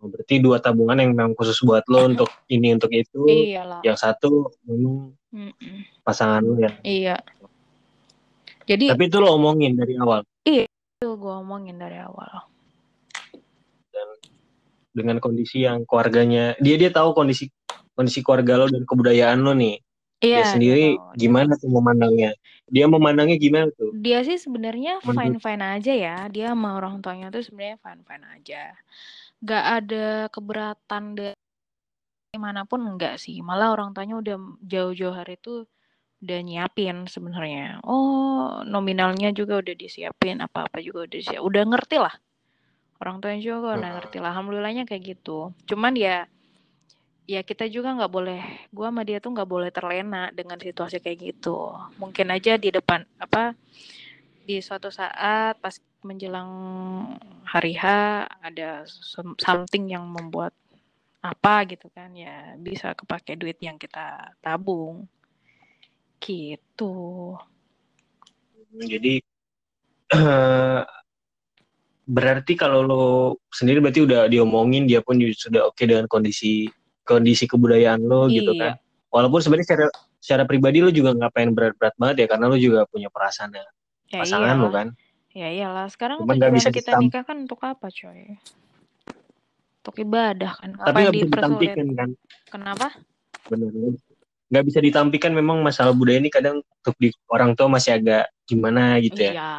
berarti 0.09 0.41
dua 0.41 0.57
tabungan 0.57 0.97
yang 0.97 1.13
memang 1.13 1.37
khusus 1.37 1.61
buat 1.61 1.85
lo 1.85 2.09
untuk 2.09 2.29
ini 2.49 2.73
untuk 2.73 2.89
itu 2.89 3.21
iyalah 3.27 3.85
yang 3.85 3.93
satu 3.93 4.49
memang 4.65 5.13
Mm-mm. 5.29 5.77
pasangan 6.01 6.41
lu 6.41 6.57
ya 6.57 6.71
Iya. 6.81 7.17
Jadi 8.65 8.89
tapi 8.89 9.09
itu 9.09 9.17
lo 9.21 9.35
omongin 9.37 9.77
dari 9.77 9.93
awal 9.97 10.25
itu 10.45 11.07
gue 11.17 11.33
omongin 11.33 11.81
dari 11.81 11.97
awal. 11.97 12.45
dengan 14.91 15.23
kondisi 15.23 15.63
yang 15.63 15.87
keluarganya 15.87 16.51
dia 16.59 16.75
dia 16.75 16.91
tahu 16.91 17.15
kondisi 17.15 17.47
kondisi 17.95 18.19
keluarga 18.19 18.59
lo 18.59 18.67
dan 18.67 18.83
kebudayaan 18.83 19.39
lo 19.39 19.55
nih 19.55 19.79
Iya. 20.21 20.37
dia 20.37 20.45
sendiri 20.51 20.85
gimana 21.17 21.57
tuh 21.57 21.71
memandangnya 21.71 22.35
dia 22.69 22.85
memandangnya 22.85 23.41
gimana 23.41 23.67
tuh 23.73 23.89
Dia 23.97 24.21
sih 24.21 24.37
sebenarnya 24.37 25.01
fine 25.03 25.41
fine 25.41 25.59
aja 25.59 25.91
ya. 25.91 26.17
Dia 26.31 26.55
sama 26.55 26.79
orang 26.79 27.03
tuanya 27.03 27.27
tuh 27.27 27.43
sebenarnya 27.43 27.75
fine 27.83 28.01
fine 28.07 28.25
aja. 28.31 28.63
Gak 29.41 29.65
ada 29.81 30.29
keberatan 30.29 31.17
dari 31.17 32.37
mana 32.37 32.63
pun 32.63 32.85
enggak 32.85 33.17
sih. 33.17 33.41
Malah 33.41 33.73
orang 33.73 33.91
tuanya 33.91 34.21
udah 34.21 34.35
jauh-jauh 34.61 35.15
hari 35.17 35.35
itu 35.35 35.65
udah 36.21 36.39
nyiapin 36.45 37.09
sebenarnya. 37.09 37.81
Oh 37.81 38.61
nominalnya 38.61 39.33
juga 39.33 39.57
udah 39.57 39.73
disiapin 39.73 40.37
apa-apa 40.39 40.77
juga 40.79 41.09
udah 41.09 41.17
disiapin. 41.17 41.41
Udah 41.41 41.63
ngerti 41.65 41.97
lah. 41.97 42.13
Orang 43.01 43.17
tuanya 43.17 43.41
juga 43.41 43.81
udah 43.81 43.91
ngerti 43.97 44.17
lah. 44.21 44.29
Alhamdulillahnya 44.29 44.85
kayak 44.85 45.17
gitu. 45.17 45.49
Cuman 45.65 45.97
ya 45.97 46.29
ya 47.31 47.41
kita 47.47 47.65
juga 47.71 47.95
nggak 47.95 48.11
boleh 48.11 48.41
gua 48.75 48.91
sama 48.91 49.07
dia 49.07 49.23
tuh 49.23 49.31
nggak 49.31 49.49
boleh 49.49 49.69
terlena 49.71 50.33
dengan 50.35 50.59
situasi 50.59 50.99
kayak 50.99 51.31
gitu 51.31 51.71
mungkin 51.95 52.27
aja 52.33 52.59
di 52.59 52.73
depan 52.73 53.07
apa 53.21 53.55
di 54.43 54.59
suatu 54.59 54.91
saat 54.91 55.55
pas 55.63 55.79
menjelang 56.01 56.51
hari 57.45 57.77
H 57.77 57.85
ada 58.41 58.85
some- 58.85 59.37
something 59.37 59.89
yang 59.89 60.05
membuat 60.09 60.53
apa 61.21 61.69
gitu 61.69 61.85
kan 61.93 62.09
ya 62.17 62.57
bisa 62.57 62.97
kepake 62.97 63.37
duit 63.37 63.61
yang 63.61 63.77
kita 63.77 64.33
tabung. 64.41 65.05
Gitu. 66.17 66.93
Jadi 68.81 69.21
berarti 72.17 72.53
kalau 72.57 72.81
lo 72.81 73.05
sendiri 73.53 73.79
berarti 73.79 74.01
udah 74.03 74.25
diomongin 74.25 74.89
dia 74.89 75.05
pun 75.05 75.21
sudah 75.21 75.69
oke 75.69 75.77
okay 75.77 75.85
dengan 75.85 76.09
kondisi 76.09 76.65
kondisi 77.05 77.45
kebudayaan 77.45 78.01
lo 78.01 78.25
iya. 78.25 78.41
gitu 78.41 78.51
kan. 78.57 78.73
Walaupun 79.13 79.39
sebenarnya 79.43 79.67
secara 79.69 79.85
secara 80.17 80.43
pribadi 80.49 80.81
lo 80.81 80.89
juga 80.89 81.13
nggak 81.13 81.31
pengen 81.33 81.51
berat-berat 81.53 81.95
banget 81.97 82.25
ya 82.25 82.27
karena 82.33 82.45
lo 82.49 82.57
juga 82.57 82.85
punya 82.89 83.09
perasaan 83.09 83.53
ya, 83.53 83.65
pasangan 84.09 84.57
lo 84.57 84.69
kan 84.73 84.87
ya 85.31 85.47
iyalah 85.47 85.87
sekarang 85.87 86.23
Cuman 86.23 86.37
tujuan 86.39 86.53
bisa 86.55 86.69
kita 86.71 86.99
nikah 86.99 87.23
kan 87.23 87.47
untuk 87.47 87.59
apa 87.63 87.87
coy? 87.87 88.35
Untuk 89.81 89.95
ibadah 89.97 90.51
kan 90.59 90.69
tapi 90.77 91.07
nggak 91.07 91.15
bisa 91.15 91.27
ditampilkan 91.31 91.87
kan? 91.95 92.09
Kenapa? 92.51 92.87
Benar 93.47 93.71
nggak 94.51 94.65
bisa 94.67 94.79
ditampilkan 94.83 95.31
memang 95.31 95.63
masalah 95.63 95.95
budaya 95.95 96.19
ini 96.19 96.27
kadang 96.27 96.59
untuk 96.59 96.95
di 96.99 97.07
orang 97.31 97.55
tua 97.55 97.71
masih 97.71 97.95
agak 97.95 98.27
gimana 98.43 98.99
gitu 98.99 99.31
ya. 99.31 99.31
Iya 99.31 99.51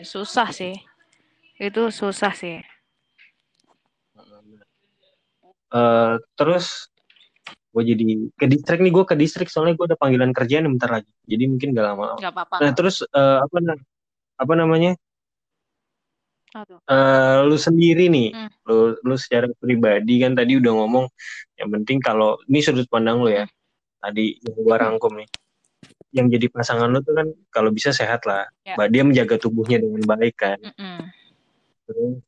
susah 0.00 0.48
sih. 0.48 0.80
Itu 1.60 1.92
susah 1.92 2.32
sih. 2.32 2.64
Uh, 5.70 6.16
terus 6.34 6.88
gue 7.70 7.84
jadi 7.84 8.26
ke 8.34 8.48
distrik 8.50 8.80
nih 8.82 8.90
gue 8.90 9.04
ke 9.06 9.14
distrik 9.14 9.46
soalnya 9.52 9.78
gue 9.78 9.86
ada 9.92 10.00
panggilan 10.00 10.32
kerjaan 10.32 10.66
bentar 10.72 10.88
lagi. 10.88 11.12
Jadi 11.28 11.44
mungkin 11.44 11.76
gak 11.76 11.86
lama. 11.92 12.08
Gak 12.16 12.32
apa-apa. 12.32 12.56
Nah 12.64 12.72
terus 12.72 13.04
uh, 13.12 13.44
apa 13.44 13.76
apa 14.40 14.54
namanya 14.56 14.96
Uh, 16.90 17.46
lu 17.46 17.54
sendiri 17.54 18.10
nih, 18.10 18.34
hmm. 18.34 18.50
lu 18.66 18.98
lu 19.06 19.14
secara 19.14 19.46
pribadi 19.62 20.18
kan 20.18 20.34
tadi 20.34 20.58
udah 20.58 20.72
ngomong 20.82 21.06
yang 21.54 21.70
penting 21.70 22.02
kalau 22.02 22.36
ini 22.50 22.58
sudut 22.58 22.90
pandang 22.90 23.22
lu 23.22 23.30
ya. 23.30 23.46
Hmm. 23.46 23.54
Tadi 24.02 24.24
yang 24.42 24.56
gua 24.66 24.76
rangkum 24.82 25.14
nih. 25.14 25.28
Yang 26.10 26.26
jadi 26.36 26.46
pasangan 26.50 26.90
lu 26.90 26.98
tuh 27.06 27.14
kan 27.14 27.26
kalau 27.54 27.70
bisa 27.70 27.94
sehat 27.94 28.26
lah. 28.26 28.50
Ya. 28.66 28.74
Dia 28.90 29.02
menjaga 29.06 29.38
tubuhnya 29.38 29.78
dengan 29.78 30.02
baik 30.02 30.36
kan. 30.36 30.58
Hmm. 30.74 30.99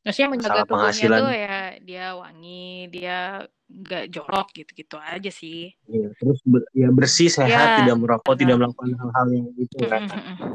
Terus 0.03 0.17
yang 0.19 0.31
menjaga 0.35 0.67
tubuhnya 0.67 1.07
tuh 1.19 1.33
ya 1.33 1.57
dia 1.79 2.05
wangi, 2.19 2.91
dia 2.91 3.47
nggak 3.73 4.05
jorok 4.13 4.47
gitu-gitu 4.53 4.99
aja 5.01 5.31
sih. 5.33 5.73
Iya, 5.89 6.13
terus 6.19 6.39
ber, 6.45 6.61
ya 6.77 6.93
bersih, 6.93 7.29
sehat, 7.31 7.49
ya, 7.49 7.77
tidak 7.81 7.95
merokok, 7.97 8.35
tidak 8.37 8.61
melakukan 8.61 8.93
hal-hal 8.93 9.27
yang 9.33 9.47
itu 9.57 9.75
kan. 9.89 10.05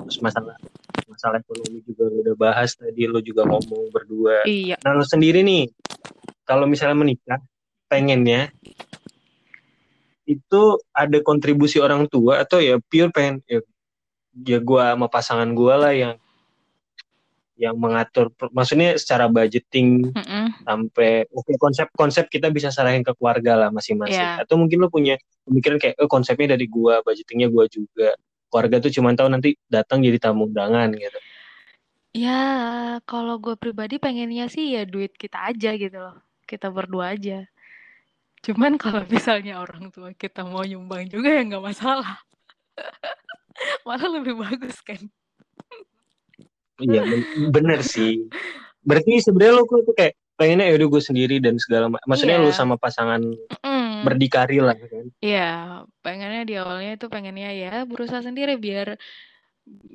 Terus 0.06 0.18
masalah 0.22 0.54
masalah 1.08 1.42
ekonomi 1.42 1.82
juga 1.82 2.06
lo 2.06 2.22
udah 2.22 2.36
bahas 2.38 2.78
tadi 2.78 3.10
lo 3.10 3.18
juga 3.18 3.42
ngomong 3.48 3.90
berdua. 3.90 4.46
Iya. 4.46 4.78
Nah 4.86 4.92
lo 4.94 5.02
sendiri 5.02 5.42
nih, 5.42 5.66
kalau 6.46 6.70
misalnya 6.70 6.94
menikah, 6.94 7.40
pengennya 7.90 8.52
itu 10.28 10.62
ada 10.92 11.18
kontribusi 11.24 11.80
orang 11.80 12.04
tua 12.06 12.44
atau 12.44 12.60
ya 12.60 12.76
pure 12.76 13.08
pengen 13.08 13.40
ya, 13.48 13.64
ya 14.44 14.60
gue 14.60 14.82
sama 14.84 15.08
pasangan 15.08 15.48
gue 15.56 15.74
lah 15.74 15.92
yang 15.96 16.14
yang 17.58 17.74
mengatur 17.74 18.30
maksudnya 18.54 18.94
secara 18.94 19.26
budgeting 19.26 20.14
mm 20.14 20.22
-hmm. 20.22 20.46
sampai 20.62 21.26
oke 21.34 21.42
okay, 21.42 21.56
konsep-konsep 21.58 22.30
kita 22.30 22.54
bisa 22.54 22.70
sarahin 22.70 23.02
ke 23.02 23.10
keluarga 23.18 23.66
lah 23.66 23.68
masing-masing. 23.74 24.14
Yeah. 24.14 24.46
atau 24.46 24.54
mungkin 24.54 24.86
lo 24.86 24.88
punya 24.88 25.18
pemikiran 25.42 25.82
kayak 25.82 25.98
oh 25.98 26.06
konsepnya 26.06 26.54
dari 26.54 26.70
gua 26.70 27.02
budgetingnya 27.02 27.50
gua 27.50 27.66
juga. 27.66 28.14
Keluarga 28.48 28.80
tuh 28.80 28.94
cuma 28.94 29.12
tahu 29.12 29.28
nanti 29.28 29.58
datang 29.66 30.00
jadi 30.00 30.16
tamu 30.22 30.48
undangan 30.48 30.94
gitu. 30.94 31.18
Ya 32.16 32.40
kalau 33.04 33.36
gue 33.36 33.52
pribadi 33.60 34.00
pengennya 34.00 34.48
sih 34.48 34.72
ya 34.72 34.88
duit 34.88 35.12
kita 35.12 35.52
aja 35.52 35.76
gitu 35.76 35.98
loh. 36.00 36.16
Kita 36.48 36.72
berdua 36.72 37.12
aja. 37.12 37.44
Cuman 38.40 38.80
kalau 38.80 39.04
misalnya 39.12 39.60
orang 39.60 39.92
tua 39.92 40.16
kita 40.16 40.48
mau 40.48 40.64
nyumbang 40.64 41.12
juga 41.12 41.28
ya 41.28 41.44
nggak 41.44 41.60
masalah. 41.60 42.24
Malah 43.84 44.08
lebih 44.16 44.38
bagus 44.40 44.80
kan 44.80 45.10
Iya 46.78 47.02
bener 47.50 47.82
sih. 47.82 48.30
Berarti 48.86 49.18
sebenarnya 49.18 49.54
lo 49.58 49.66
tuh 49.66 49.94
kayak 49.94 50.14
pengennya 50.38 50.70
ya 50.70 50.74
udah 50.78 50.88
gue 50.94 51.02
sendiri 51.02 51.36
dan 51.42 51.58
segala 51.58 51.90
maksudnya 52.06 52.38
yeah. 52.38 52.46
lu 52.46 52.54
sama 52.54 52.78
pasangan 52.78 53.18
mm. 53.66 54.06
berdikari 54.06 54.62
lah 54.62 54.78
kan. 54.78 55.10
Iya, 55.18 55.82
pengennya 55.98 56.42
di 56.46 56.54
awalnya 56.54 56.94
itu 56.94 57.10
pengennya 57.10 57.50
ya 57.50 57.74
berusaha 57.82 58.22
sendiri 58.22 58.54
biar 58.54 58.94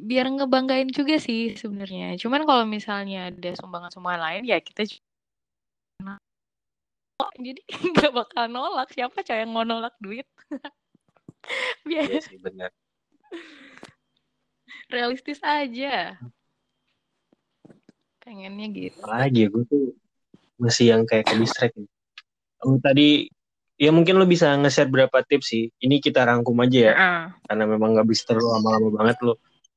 biar 0.03 0.27
ngebanggain 0.35 0.91
juga 0.91 1.15
sih 1.17 1.55
sebenarnya. 1.55 2.19
Cuman 2.19 2.43
kalau 2.43 2.67
misalnya 2.67 3.31
ada 3.31 3.55
sumbangan-sumbangan 3.55 4.21
lain 4.21 4.43
ya 4.43 4.59
kita 4.59 4.83
oh, 7.23 7.31
jadi 7.39 7.61
nggak 7.95 8.11
bakal 8.11 8.51
nolak 8.51 8.91
siapa 8.91 9.23
cowok 9.23 9.39
yang 9.39 9.51
mau 9.55 9.63
nolak 9.63 9.95
duit. 10.03 10.27
biar 11.87 12.11
iya 12.11 12.19
sih 12.19 12.35
benar. 12.35 12.67
Realistis 14.93 15.39
aja 15.39 16.19
pengennya 18.23 18.67
gitu. 18.71 18.99
Lagi 19.03 19.51
gue 19.51 19.63
tuh 19.67 19.93
masih 20.57 20.95
yang 20.95 21.03
kayak 21.03 21.27
ke 21.27 21.35
distract 21.35 21.75
oh, 22.63 22.79
tadi 22.79 23.27
ya 23.75 23.91
mungkin 23.91 24.15
lo 24.15 24.23
bisa 24.23 24.55
nge-share 24.55 24.87
berapa 24.87 25.21
tips 25.27 25.47
sih? 25.51 25.63
Ini 25.67 25.99
kita 25.99 26.23
rangkum 26.23 26.55
aja 26.63 26.79
ya. 26.79 26.93
Uh. 26.95 27.25
karena 27.51 27.63
memang 27.67 27.99
nggak 27.99 28.07
bisa 28.07 28.31
terlalu 28.31 28.47
lama-lama 28.59 28.89
banget 29.03 29.17
lo 29.27 29.33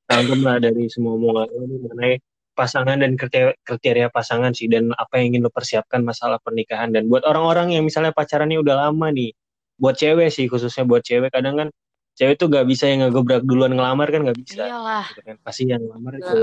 rangkum 0.07 0.41
lah 0.47 0.57
dari 0.63 0.87
semua 0.87 1.19
omongan 1.19 1.47
lo 1.51 1.65
mengenai 1.91 2.15
pasangan 2.57 2.97
dan 2.97 3.21
kriteria, 3.21 3.53
kriteria 3.67 4.09
pasangan 4.09 4.55
sih 4.57 4.71
dan 4.71 4.95
apa 4.97 5.21
yang 5.21 5.35
ingin 5.35 5.43
lo 5.45 5.51
persiapkan 5.53 6.01
masalah 6.07 6.41
pernikahan. 6.41 6.95
Dan 6.95 7.11
buat 7.11 7.27
orang-orang 7.27 7.75
yang 7.75 7.85
misalnya 7.85 8.15
pacarannya 8.15 8.63
udah 8.63 8.89
lama 8.89 9.11
nih 9.13 9.35
buat 9.77 9.99
cewek 9.99 10.33
sih 10.33 10.49
khususnya 10.49 10.89
buat 10.89 11.05
cewek 11.05 11.29
kadang 11.29 11.61
kan 11.61 11.69
cewek 12.17 12.41
tuh 12.41 12.49
gak 12.49 12.65
bisa 12.65 12.89
yang 12.89 13.05
ngegebrak 13.05 13.45
duluan 13.45 13.77
ngelamar 13.77 14.09
kan 14.09 14.25
gak 14.25 14.39
bisa. 14.41 14.65
Iyalah. 14.65 15.05
Gitu 15.13 15.21
kan. 15.21 15.37
pasti 15.45 15.69
yang 15.69 15.85
ngelamar 15.85 16.17
itu 16.17 16.39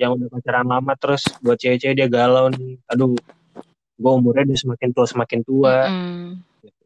yang 0.00 0.16
udah 0.16 0.32
pacaran 0.32 0.64
lama 0.64 0.92
terus 0.96 1.22
buat 1.44 1.60
cewek-cewek 1.60 1.92
dia 1.92 2.08
galau 2.08 2.48
nih 2.48 2.80
aduh 2.88 3.12
gue 4.00 4.12
umurnya 4.16 4.48
dia 4.48 4.58
semakin 4.64 4.96
tua 4.96 5.04
semakin 5.04 5.40
tua 5.44 5.76
mm. 5.92 6.28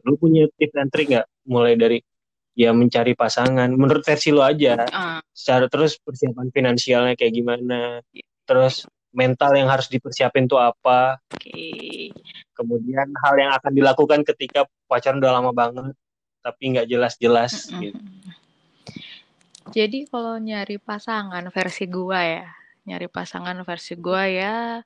lu 0.02 0.18
punya 0.18 0.50
tips 0.58 0.74
dan 0.74 0.90
trik 0.90 1.14
nggak 1.14 1.26
mulai 1.46 1.78
dari 1.78 2.02
ya 2.58 2.74
mencari 2.74 3.14
pasangan 3.14 3.70
menurut 3.70 4.02
versi 4.02 4.34
lu 4.34 4.42
aja 4.42 4.82
uh. 4.82 5.22
secara 5.30 5.70
terus 5.70 5.94
persiapan 6.02 6.50
finansialnya 6.50 7.14
kayak 7.14 7.32
gimana 7.38 8.02
terus 8.42 8.90
mental 9.14 9.54
yang 9.54 9.70
harus 9.70 9.86
dipersiapin 9.86 10.50
tuh 10.50 10.58
apa 10.58 11.22
okay. 11.30 12.10
kemudian 12.58 13.14
hal 13.22 13.34
yang 13.38 13.54
akan 13.54 13.72
dilakukan 13.78 14.26
ketika 14.26 14.66
pacaran 14.90 15.22
udah 15.22 15.38
lama 15.38 15.54
banget 15.54 15.94
tapi 16.42 16.76
nggak 16.76 16.90
jelas-jelas 16.90 17.70
mm 17.70 17.72
-hmm. 17.72 17.82
gitu. 17.88 18.02
Jadi 19.72 20.04
kalau 20.12 20.36
nyari 20.36 20.76
pasangan 20.76 21.48
versi 21.48 21.88
gua 21.88 22.20
ya, 22.20 22.46
nyari 22.84 23.08
pasangan 23.08 23.56
versi 23.64 23.96
gue 23.96 24.24
ya. 24.40 24.84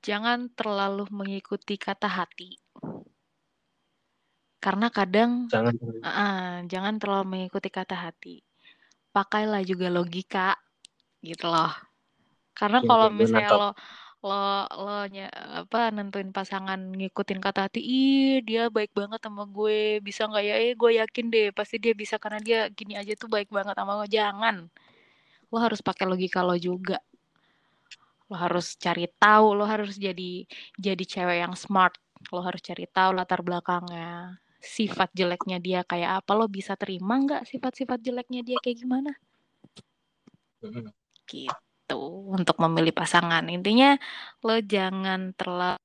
Jangan 0.00 0.48
terlalu 0.52 1.04
mengikuti 1.12 1.76
kata 1.76 2.08
hati. 2.08 2.56
Karena 4.60 4.88
kadang 4.90 5.46
jangan 5.46 5.74
uh, 6.02 6.56
jangan 6.66 6.94
terlalu 6.98 7.24
mengikuti 7.26 7.68
kata 7.68 7.94
hati. 7.94 8.42
Pakailah 9.12 9.62
juga 9.62 9.92
logika 9.92 10.56
gitu 11.20 11.48
loh. 11.48 11.72
Karena 12.56 12.80
ya, 12.80 12.86
kalau 12.88 13.06
misalnya 13.12 13.50
lo 13.52 13.70
lo 14.26 14.66
lo 14.66 14.98
nya, 15.12 15.28
apa 15.60 15.92
nentuin 15.92 16.32
pasangan 16.34 16.80
ngikutin 16.96 17.38
kata 17.38 17.68
hati 17.68 17.78
ih 17.84 18.42
dia 18.42 18.72
baik 18.72 18.96
banget 18.96 19.20
sama 19.22 19.44
gue. 19.46 20.00
Bisa 20.00 20.26
nggak 20.26 20.44
ya? 20.44 20.54
Eh 20.64 20.72
gue 20.72 20.90
yakin 20.98 21.26
deh 21.28 21.46
pasti 21.52 21.76
dia 21.76 21.92
bisa 21.92 22.16
karena 22.16 22.40
dia 22.40 22.60
gini 22.72 22.96
aja 22.96 23.12
tuh 23.14 23.28
baik 23.28 23.52
banget 23.52 23.76
sama 23.76 24.00
gue 24.02 24.08
jangan 24.10 24.66
lo 25.50 25.58
harus 25.62 25.80
pakai 25.82 26.04
logika 26.08 26.42
lo 26.42 26.56
juga. 26.58 26.98
Lo 28.26 28.34
harus 28.34 28.74
cari 28.78 29.06
tahu 29.06 29.54
lo 29.54 29.64
harus 29.66 29.94
jadi 29.98 30.46
jadi 30.78 31.04
cewek 31.06 31.38
yang 31.46 31.54
smart. 31.54 31.94
Lo 32.34 32.42
harus 32.42 32.62
cari 32.64 32.86
tahu 32.90 33.14
latar 33.14 33.40
belakangnya 33.46 34.40
sifat 34.58 35.14
jeleknya 35.14 35.62
dia 35.62 35.80
kayak 35.86 36.24
apa. 36.24 36.30
Lo 36.34 36.50
bisa 36.50 36.74
terima 36.74 37.18
nggak 37.22 37.46
sifat-sifat 37.46 37.98
jeleknya 38.02 38.42
dia 38.42 38.58
kayak 38.62 38.78
gimana? 38.82 39.12
Gitu 41.26 42.00
untuk 42.34 42.56
memilih 42.58 42.90
pasangan. 42.90 43.46
Intinya 43.46 43.94
lo 44.42 44.58
jangan 44.58 45.30
terlalu 45.38 45.78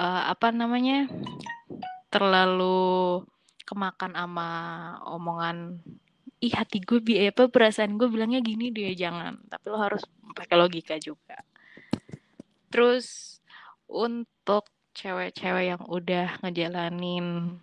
uh, 0.00 0.22
apa 0.32 0.52
namanya 0.52 1.08
terlalu 2.12 3.24
kemakan 3.66 4.14
sama 4.14 4.48
omongan 5.04 5.82
ih 6.40 6.52
hati 6.52 6.84
gue 6.84 7.00
bi 7.00 7.16
apa 7.22 7.48
perasaan 7.48 7.96
gue 7.96 8.08
bilangnya 8.08 8.44
gini 8.44 8.68
dia 8.72 8.92
jangan. 8.92 9.40
Tapi 9.48 9.64
lo 9.72 9.78
harus 9.80 10.04
pakai 10.36 10.56
logika 10.56 10.96
juga. 11.00 11.40
Terus 12.68 13.38
untuk 13.88 14.68
cewek-cewek 14.96 15.64
yang 15.76 15.82
udah 15.86 16.40
ngejalanin 16.40 17.60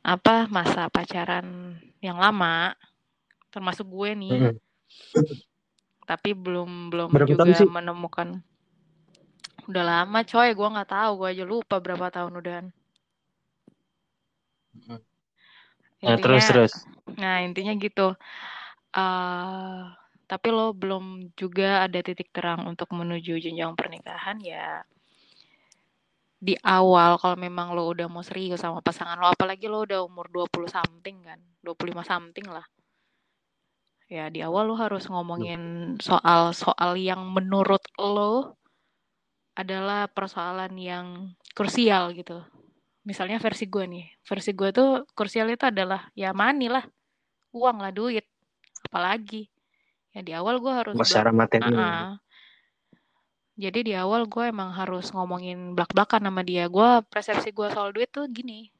apa 0.00 0.48
masa 0.48 0.88
pacaran 0.88 1.76
yang 2.00 2.16
lama 2.16 2.72
termasuk 3.52 3.84
gue 3.84 4.10
nih 4.16 4.32
mm 4.32 4.56
-hmm. 4.56 5.36
tapi 6.08 6.32
belum 6.32 6.88
belum 6.88 7.08
berapa 7.12 7.28
juga 7.28 7.68
menemukan 7.68 8.40
udah 9.68 9.84
lama 9.84 10.24
coy 10.24 10.56
gue 10.56 10.68
nggak 10.72 10.88
tahu 10.88 11.10
gue 11.20 11.28
aja 11.28 11.44
lupa 11.44 11.76
berapa 11.76 12.08
tahun 12.08 12.40
udahan 12.40 12.66
Nah, 16.02 16.16
terus 16.18 16.44
terus. 16.46 16.72
Nah, 17.18 17.42
intinya 17.42 17.74
gitu. 17.74 18.14
Uh, 18.94 19.90
tapi 20.28 20.52
lo 20.52 20.76
belum 20.76 21.32
juga 21.32 21.88
ada 21.88 22.04
titik 22.04 22.28
terang 22.36 22.68
untuk 22.68 22.92
menuju 22.92 23.40
jenjang 23.40 23.72
pernikahan 23.72 24.36
ya 24.44 24.84
di 26.38 26.54
awal 26.62 27.18
kalau 27.18 27.34
memang 27.34 27.74
lo 27.74 27.90
udah 27.90 28.06
mau 28.06 28.22
serius 28.22 28.62
sama 28.62 28.78
pasangan 28.78 29.18
lo 29.18 29.26
apalagi 29.32 29.66
lo 29.66 29.82
udah 29.82 30.06
umur 30.06 30.30
20 30.30 30.70
something 30.70 31.18
kan 31.26 31.40
25 31.66 32.06
something 32.06 32.46
lah 32.46 32.62
ya 34.06 34.30
di 34.30 34.38
awal 34.44 34.70
lo 34.70 34.78
harus 34.78 35.10
ngomongin 35.10 35.96
soal 35.98 36.54
soal 36.54 36.94
yang 36.94 37.26
menurut 37.26 37.82
lo 37.98 38.54
adalah 39.58 40.06
persoalan 40.06 40.78
yang 40.78 41.06
krusial 41.58 42.14
gitu 42.14 42.38
misalnya 43.08 43.40
versi 43.40 43.64
gue 43.64 43.84
nih 43.88 44.04
versi 44.20 44.52
gue 44.52 44.68
tuh 44.68 45.08
krusial 45.16 45.48
itu 45.48 45.64
adalah 45.64 46.12
ya 46.12 46.36
money 46.36 46.68
lah 46.68 46.84
uang 47.56 47.80
lah 47.80 47.92
duit. 47.92 48.28
Apalagi 48.84 49.48
ya 50.12 50.20
di 50.20 50.32
awal 50.36 50.60
gue 50.60 50.72
harus 50.72 50.94
secara 51.00 51.32
materi 51.32 51.64
uh 51.72 52.16
jadi 53.58 53.82
di 53.82 53.90
awal 53.98 54.30
gue 54.30 54.54
emang 54.54 54.70
harus 54.70 55.10
ngomongin 55.10 55.74
belak-belakan 55.74 56.30
sama 56.30 56.46
dia. 56.46 56.70
Gue 56.70 57.02
persepsi 57.10 57.50
gue 57.50 57.66
soal 57.74 57.90
duit 57.90 58.06
tuh 58.06 58.30
gini 58.30 58.70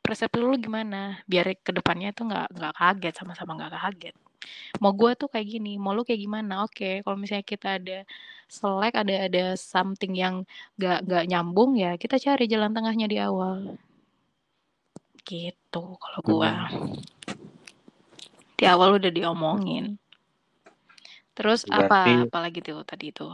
persepsi 0.00 0.40
lu 0.40 0.56
gimana? 0.56 1.20
Biar 1.28 1.52
ke 1.60 1.68
depannya 1.68 2.16
tuh 2.16 2.32
nggak 2.32 2.56
nggak 2.56 2.72
kaget 2.80 3.14
sama-sama 3.20 3.60
nggak 3.60 3.72
kaget. 3.76 4.16
Mau 4.80 4.96
gue 4.96 5.12
tuh 5.20 5.28
kayak 5.28 5.46
gini 5.46 5.76
mau 5.76 5.92
lu 5.92 6.00
kayak 6.00 6.16
gimana? 6.24 6.64
Oke 6.64 6.80
okay, 6.80 6.94
kalau 7.04 7.20
misalnya 7.20 7.44
kita 7.44 7.76
ada 7.76 7.98
selek 8.52 8.92
ada 8.92 9.32
ada 9.32 9.44
something 9.56 10.12
yang 10.12 10.44
nggak 10.76 11.08
nggak 11.08 11.24
nyambung 11.32 11.72
ya 11.80 11.96
kita 11.96 12.20
cari 12.20 12.44
jalan 12.44 12.76
tengahnya 12.76 13.08
di 13.08 13.16
awal 13.16 13.80
gitu 15.24 15.96
kalau 15.96 16.20
hmm. 16.44 17.00
di 18.60 18.64
awal 18.68 19.00
udah 19.00 19.08
diomongin 19.08 19.96
terus 21.32 21.64
Berarti... 21.64 22.28
apa 22.28 22.28
apalagi 22.28 22.60
tuh 22.60 22.84
tadi 22.84 23.08
itu 23.08 23.24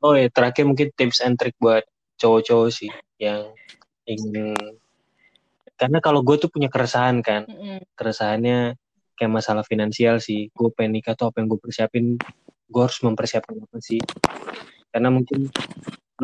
oh 0.00 0.14
ya 0.16 0.32
terakhir 0.32 0.64
mungkin 0.64 0.88
tips 0.96 1.20
and 1.20 1.36
trick 1.36 1.52
buat 1.60 1.84
cowok-cowok 2.16 2.70
sih 2.72 2.88
yang 3.20 3.52
ingin 4.08 4.56
karena 5.82 5.98
kalau 5.98 6.22
gue 6.22 6.38
tuh 6.38 6.46
punya 6.46 6.70
keresahan 6.70 7.26
kan, 7.26 7.42
mm-hmm. 7.42 7.98
keresahannya 7.98 8.78
kayak 9.18 9.32
masalah 9.34 9.66
finansial 9.66 10.22
sih. 10.22 10.46
Gue 10.54 10.70
pengen 10.70 11.02
nikah 11.02 11.18
tuh 11.18 11.34
apa 11.34 11.42
yang 11.42 11.50
gue 11.50 11.58
persiapin, 11.58 12.22
gue 12.72 12.82
harus 12.82 13.00
mempersiapkan 13.04 13.60
apa 13.60 13.78
sih? 13.84 14.00
Karena 14.88 15.12
mungkin 15.12 15.52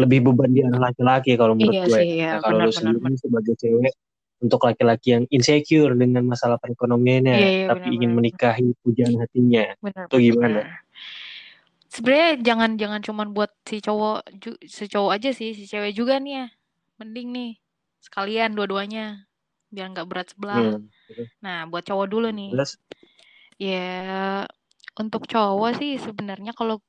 lebih 0.00 0.32
beban 0.32 0.50
dia 0.56 0.64
laki-laki 0.72 1.37
kalau 1.37 1.52
menurut 1.52 1.76
iya 1.76 1.84
gue. 1.84 1.98
Sih, 2.00 2.11
iya. 2.24 2.30
nah, 2.38 2.40
kalau 2.40 2.64
lu 2.64 2.72
sendiri 2.72 3.12
sebagai 3.20 3.54
cewek 3.61 3.92
untuk 4.38 4.61
laki-laki 4.64 5.08
yang 5.12 5.24
insecure 5.28 5.92
dengan 5.92 6.24
masalah 6.24 6.56
perekonomiannya, 6.62 7.37
iya, 7.37 7.48
iya, 7.50 7.66
tapi 7.68 7.90
bener, 7.90 7.96
ingin 8.00 8.11
bener. 8.14 8.18
menikahi 8.22 8.66
pujaan 8.80 9.14
hatinya, 9.18 9.64
bener, 9.82 10.04
itu 10.08 10.16
gimana? 10.30 10.61
Bener 10.64 10.87
sebenarnya 11.88 12.30
jangan 12.44 12.70
jangan 12.76 13.00
cuman 13.00 13.26
buat 13.32 13.50
si 13.64 13.80
cowok 13.80 14.28
si 14.68 14.84
cowok 14.87 15.12
aja 15.18 15.30
sih 15.32 15.56
si 15.56 15.64
cewek 15.64 15.96
juga 15.96 16.20
nih 16.20 16.44
ya 16.44 16.46
mending 17.00 17.28
nih 17.32 17.50
sekalian 18.04 18.52
dua-duanya 18.52 19.24
biar 19.72 19.92
nggak 19.92 20.08
berat 20.08 20.28
sebelah 20.32 20.78
hmm. 20.78 20.87
nah 21.40 21.64
buat 21.66 21.84
cowok 21.84 22.06
dulu 22.06 22.28
nih 22.30 22.52
ya 23.58 24.44
untuk 24.98 25.24
cowok 25.30 25.70
sih 25.78 25.96
sebenarnya 26.02 26.52
kalau 26.52 26.82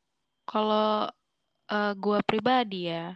kalau 0.50 1.08
uh, 1.70 1.92
gua 1.96 2.20
pribadi 2.26 2.90
ya 2.90 3.14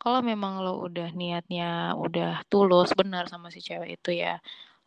kalau 0.00 0.24
memang 0.24 0.64
lo 0.64 0.80
udah 0.80 1.12
niatnya 1.12 1.92
udah 1.92 2.48
tulus 2.48 2.90
benar 2.96 3.28
sama 3.28 3.52
si 3.52 3.60
cewek 3.60 4.00
itu 4.00 4.16
ya 4.16 4.40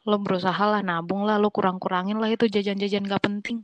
lo 0.09 0.17
berusaha 0.19 0.63
lah 0.67 0.81
nabung 0.81 1.23
lah 1.23 1.37
lo 1.37 1.53
kurang-kurangin 1.53 2.17
lah 2.19 2.27
itu 2.33 2.49
jajan-jajan 2.49 3.07
gak 3.07 3.23
penting. 3.23 3.63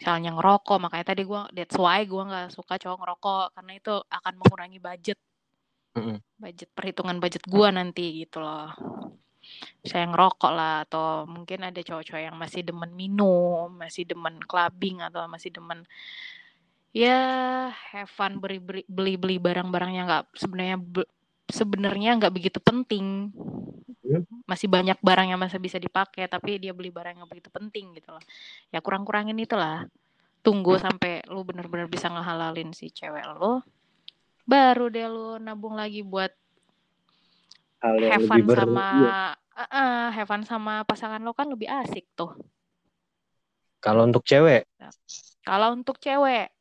Misalnya 0.00 0.32
ngerokok 0.34 0.80
makanya 0.80 1.12
tadi 1.12 1.22
gue 1.28 1.40
that's 1.52 1.76
why 1.76 2.00
gue 2.08 2.22
nggak 2.24 2.56
suka 2.56 2.80
cowok 2.80 2.98
ngerokok 3.04 3.46
karena 3.52 3.72
itu 3.76 3.94
akan 4.08 4.34
mengurangi 4.40 4.78
budget. 4.80 5.18
Budget 6.40 6.68
perhitungan 6.72 7.20
budget 7.20 7.44
gue 7.44 7.68
nanti 7.68 8.24
gitu 8.24 8.40
loh 8.40 8.72
saya 9.82 10.04
ngerokok 10.08 10.52
lah 10.52 10.84
atau 10.84 11.24
mungkin 11.24 11.66
ada 11.66 11.80
cowok-cowok 11.80 12.22
yang 12.22 12.36
masih 12.36 12.60
demen 12.64 12.92
minum 12.92 13.72
masih 13.72 14.04
demen 14.04 14.36
clubbing 14.44 15.00
atau 15.00 15.24
masih 15.26 15.50
demen 15.52 15.84
ya 16.90 17.18
have 17.70 18.10
fun 18.10 18.42
beli 18.42 18.58
beli 18.86 19.14
beli 19.14 19.36
barang-barang 19.38 19.92
yang 19.94 20.06
nggak 20.10 20.26
sebenarnya 20.34 20.76
sebenarnya 21.50 22.16
nggak 22.16 22.32
begitu 22.32 22.58
penting. 22.62 23.34
Masih 24.46 24.66
banyak 24.66 24.98
barang 24.98 25.30
yang 25.30 25.38
masih 25.38 25.62
bisa 25.62 25.78
dipakai 25.78 26.26
tapi 26.26 26.58
dia 26.58 26.74
beli 26.74 26.90
barang 26.90 27.22
yang 27.22 27.28
begitu 27.30 27.50
penting 27.50 27.94
gitu 27.94 28.14
loh. 28.14 28.22
Ya 28.74 28.82
kurang 28.82 29.06
kurangin 29.06 29.38
itulah 29.38 29.86
tunggu 30.40 30.80
sampai 30.80 31.20
lu 31.28 31.44
bener-bener 31.44 31.86
bisa 31.86 32.08
ngehalalin 32.08 32.72
si 32.72 32.88
cewek 32.88 33.28
lo 33.36 33.60
baru 34.48 34.88
deh 34.88 35.04
lu 35.04 35.36
nabung 35.36 35.76
lagi 35.76 36.00
buat 36.00 36.32
Hal 37.80 37.96
yang 37.96 38.12
have 38.12 38.28
fun 38.28 38.44
sama 38.44 38.88
uh, 39.56 39.64
uh, 39.64 40.06
have 40.12 40.28
fun 40.28 40.44
sama 40.44 40.84
pasangan 40.84 41.20
lo 41.24 41.32
kan 41.32 41.48
lebih 41.48 41.64
asik 41.64 42.04
tuh. 42.12 42.36
Kalau 43.80 44.04
untuk 44.04 44.20
cewek? 44.28 44.68
Kalau 45.40 45.72
untuk 45.72 45.96
cewek 45.96 46.52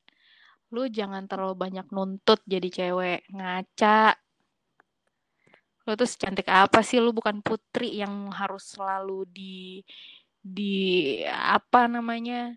lu 0.70 0.86
jangan 0.86 1.26
terlalu 1.26 1.58
banyak 1.58 1.88
nuntut 1.92 2.40
jadi 2.48 2.70
cewek 2.72 3.28
ngaca. 3.36 4.16
Lo 5.84 5.98
tuh 6.00 6.08
secantik 6.08 6.48
apa 6.48 6.80
sih? 6.86 7.04
Lu 7.04 7.12
bukan 7.12 7.44
putri 7.44 8.00
yang 8.00 8.32
harus 8.32 8.78
selalu 8.78 9.28
di 9.28 9.84
di 10.40 11.20
apa 11.28 11.92
namanya? 11.92 12.56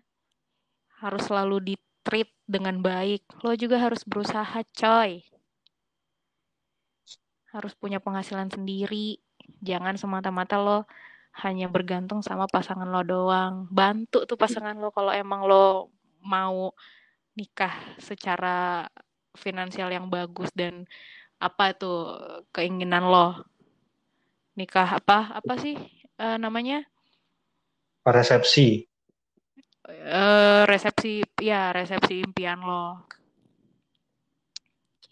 Harus 1.03 1.27
selalu 1.27 1.73
di 1.73 1.75
treat 2.05 2.31
dengan 2.47 2.79
baik. 2.79 3.27
Lo 3.43 3.51
juga 3.59 3.81
harus 3.81 4.07
berusaha 4.07 4.63
coy 4.71 5.32
harus 7.53 7.77
punya 7.77 8.01
penghasilan 8.01 8.49
sendiri. 8.49 9.21
Jangan 9.61 9.95
semata-mata 9.95 10.57
lo 10.57 10.89
hanya 11.45 11.69
bergantung 11.69 12.25
sama 12.25 12.49
pasangan 12.49 12.89
lo 12.89 13.05
doang. 13.05 13.69
Bantu 13.69 14.25
tuh 14.25 14.37
pasangan 14.37 14.73
lo 14.77 14.89
kalau 14.89 15.13
emang 15.13 15.45
lo 15.45 15.93
mau 16.25 16.73
nikah 17.37 17.73
secara 18.01 18.89
finansial 19.37 19.89
yang 19.89 20.09
bagus 20.09 20.49
dan 20.53 20.89
apa 21.37 21.77
tuh 21.77 22.17
keinginan 22.49 23.05
lo? 23.05 23.45
Nikah 24.57 25.01
apa 25.01 25.37
apa 25.37 25.53
sih 25.61 25.77
uh, 26.21 26.37
namanya? 26.41 26.85
Resepsi. 28.05 28.85
Uh, 29.83 30.63
resepsi 30.65 31.21
ya 31.41 31.69
resepsi 31.73 32.21
impian 32.21 32.61
lo. 32.61 33.05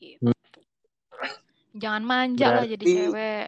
Gitu. 0.01 0.33
Jangan 1.75 2.03
manja 2.03 2.47
Berarti... 2.47 2.57
lah 2.57 2.65
jadi 2.67 2.85
cewek 2.85 3.47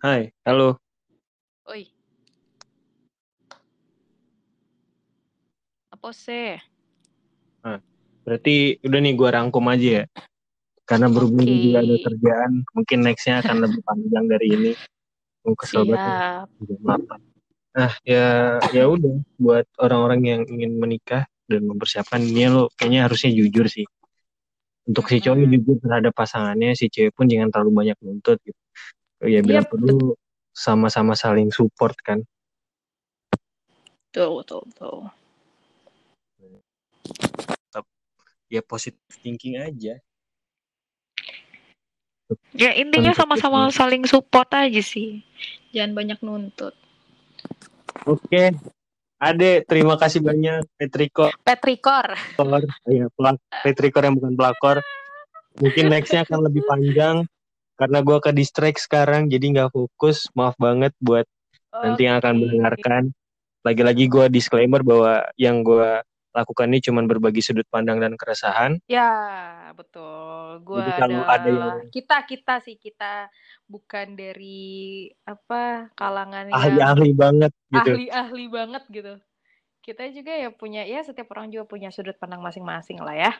Hai 0.00 0.32
halo 0.48 0.80
Oi 1.68 1.84
apa 5.92 6.08
sih 6.16 6.56
Berarti 8.24 8.78
udah 8.84 8.98
nih 9.02 9.14
gue 9.16 9.28
rangkum 9.32 9.66
aja 9.66 9.88
ya. 10.02 10.04
Karena 10.86 11.06
berhubung 11.10 11.46
okay. 11.46 11.58
juga 11.66 11.78
ada 11.86 11.96
kerjaan, 12.02 12.52
mungkin 12.74 12.98
nextnya 13.06 13.34
akan 13.42 13.56
lebih 13.66 13.80
panjang 13.86 14.24
dari 14.26 14.46
ini. 14.50 14.72
Gue 15.42 15.54
kesel 15.58 15.82
banget. 15.90 16.46
Nah 17.70 17.92
ya 18.02 18.58
ya 18.74 18.84
udah 18.90 19.14
buat 19.38 19.66
orang-orang 19.78 20.20
yang 20.26 20.42
ingin 20.46 20.78
menikah 20.78 21.26
dan 21.46 21.66
mempersiapkan 21.66 22.22
ini 22.22 22.50
lo 22.50 22.70
kayaknya 22.78 23.10
harusnya 23.10 23.30
jujur 23.34 23.66
sih. 23.70 23.86
Untuk 24.90 25.06
si 25.06 25.22
cowok 25.22 25.38
hmm. 25.38 25.50
jujur 25.54 25.76
terhadap 25.78 26.12
pasangannya, 26.12 26.74
si 26.74 26.90
cewek 26.90 27.14
pun 27.14 27.30
jangan 27.30 27.54
terlalu 27.54 27.70
banyak 27.86 27.96
nuntut 28.02 28.42
gitu. 28.42 28.60
Ya 29.22 29.40
bila 29.46 29.62
yep. 29.62 29.70
perlu 29.70 30.18
sama-sama 30.50 31.14
saling 31.14 31.54
support 31.54 31.94
kan. 32.02 32.26
Betul, 34.10 34.42
betul, 34.42 34.60
betul 34.66 34.98
ya 38.50 38.60
positif 38.66 38.98
thinking 39.22 39.62
aja 39.62 40.02
ya 42.50 42.70
intinya 42.74 43.14
sama-sama 43.14 43.70
saling 43.70 44.02
support 44.10 44.50
aja 44.50 44.82
sih 44.82 45.22
jangan 45.70 45.94
banyak 45.94 46.18
nuntut 46.18 46.74
oke 48.10 48.42
Ade, 49.20 49.68
terima 49.68 50.00
kasih 50.00 50.24
banyak 50.24 50.64
Petrikor. 50.80 51.36
Petrikor. 51.44 52.16
Iya, 52.88 53.12
Petrikor 53.60 54.08
yang 54.08 54.16
bukan 54.16 54.32
pelakor. 54.32 54.80
Mungkin 55.60 55.92
nextnya 55.92 56.24
akan 56.24 56.48
lebih 56.48 56.64
panjang 56.64 57.28
karena 57.76 58.00
gue 58.00 58.16
ke 58.16 58.32
distract 58.32 58.80
sekarang, 58.80 59.28
jadi 59.28 59.44
nggak 59.52 59.76
fokus. 59.76 60.24
Maaf 60.32 60.56
banget 60.56 60.96
buat 61.04 61.28
okay. 61.68 61.84
nanti 61.84 62.02
yang 62.08 62.16
akan 62.16 62.34
mendengarkan. 62.40 63.02
Lagi-lagi 63.60 64.08
gue 64.08 64.24
disclaimer 64.32 64.80
bahwa 64.80 65.28
yang 65.36 65.60
gue 65.60 66.00
lakukan 66.30 66.70
ini 66.70 66.78
cuma 66.78 67.02
berbagi 67.02 67.42
sudut 67.42 67.66
pandang 67.66 67.98
dan 67.98 68.14
keresahan. 68.14 68.78
Ya, 68.86 69.10
betul. 69.74 70.62
Gua 70.62 70.86
Jadi 70.86 70.92
kalau 70.96 71.20
adalah 71.26 71.36
ada 71.36 71.50
yang- 71.50 71.90
kita 71.90 72.16
kita 72.22 72.54
sih 72.62 72.78
kita 72.78 73.26
bukan 73.66 74.14
dari 74.14 75.10
apa 75.26 75.90
kalangan 75.98 76.54
Ahli-ahli 76.54 77.10
banget 77.12 77.52
gitu. 77.74 77.90
ahli-ahli 77.98 78.44
banget 78.46 78.82
gitu. 78.90 79.14
Kita 79.80 80.06
juga 80.12 80.32
ya 80.36 80.50
punya 80.54 80.86
ya 80.86 81.02
setiap 81.02 81.34
orang 81.34 81.50
juga 81.50 81.66
punya 81.66 81.90
sudut 81.90 82.14
pandang 82.14 82.44
masing-masing 82.44 83.02
lah 83.02 83.16
ya. 83.16 83.32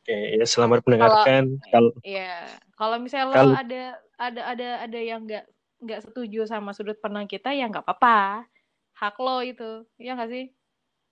Oke, 0.00 0.16
ya 0.36 0.44
selamat 0.44 0.80
mendengarkan. 0.84 1.56
Kalau 1.68 1.92
Iya, 2.00 2.48
kalau 2.76 2.96
misalnya 3.00 3.26
lo 3.28 3.34
Kalau- 3.36 3.56
ada 3.56 3.82
ada 4.16 4.40
ada 4.52 4.68
ada 4.84 4.98
yang 5.00 5.24
nggak 5.24 5.44
nggak 5.80 6.00
setuju 6.04 6.44
sama 6.44 6.76
sudut 6.76 6.96
pandang 7.00 7.24
kita 7.24 7.52
ya 7.56 7.64
nggak 7.68 7.84
apa-apa. 7.84 8.44
Hak 8.92 9.16
lo 9.16 9.40
itu, 9.40 9.88
ya 9.96 10.12
nggak 10.12 10.28
sih? 10.28 10.52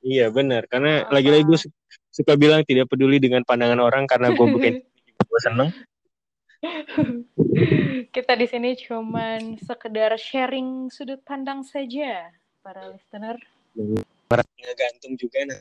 Iya 0.02 0.30
benar, 0.30 0.66
karena 0.70 1.06
lagi-lagi 1.10 1.44
gue 1.46 1.58
su- 1.58 1.74
suka 2.08 2.34
bilang 2.34 2.66
tidak 2.66 2.90
peduli 2.90 3.22
dengan 3.22 3.42
pandangan 3.46 3.78
orang 3.78 4.04
karena 4.06 4.34
gue 4.34 4.46
bukan 4.46 4.72
gue 5.30 5.40
seneng. 5.42 5.70
Kita 8.10 8.34
di 8.34 8.46
sini 8.50 8.74
cuman 8.74 9.62
sekedar 9.62 10.18
sharing 10.18 10.90
sudut 10.90 11.22
pandang 11.22 11.62
saja 11.62 12.34
para 12.62 12.90
listener. 12.90 13.38
Ngegantung 14.58 15.14
juga 15.14 15.38
nah. 15.46 15.60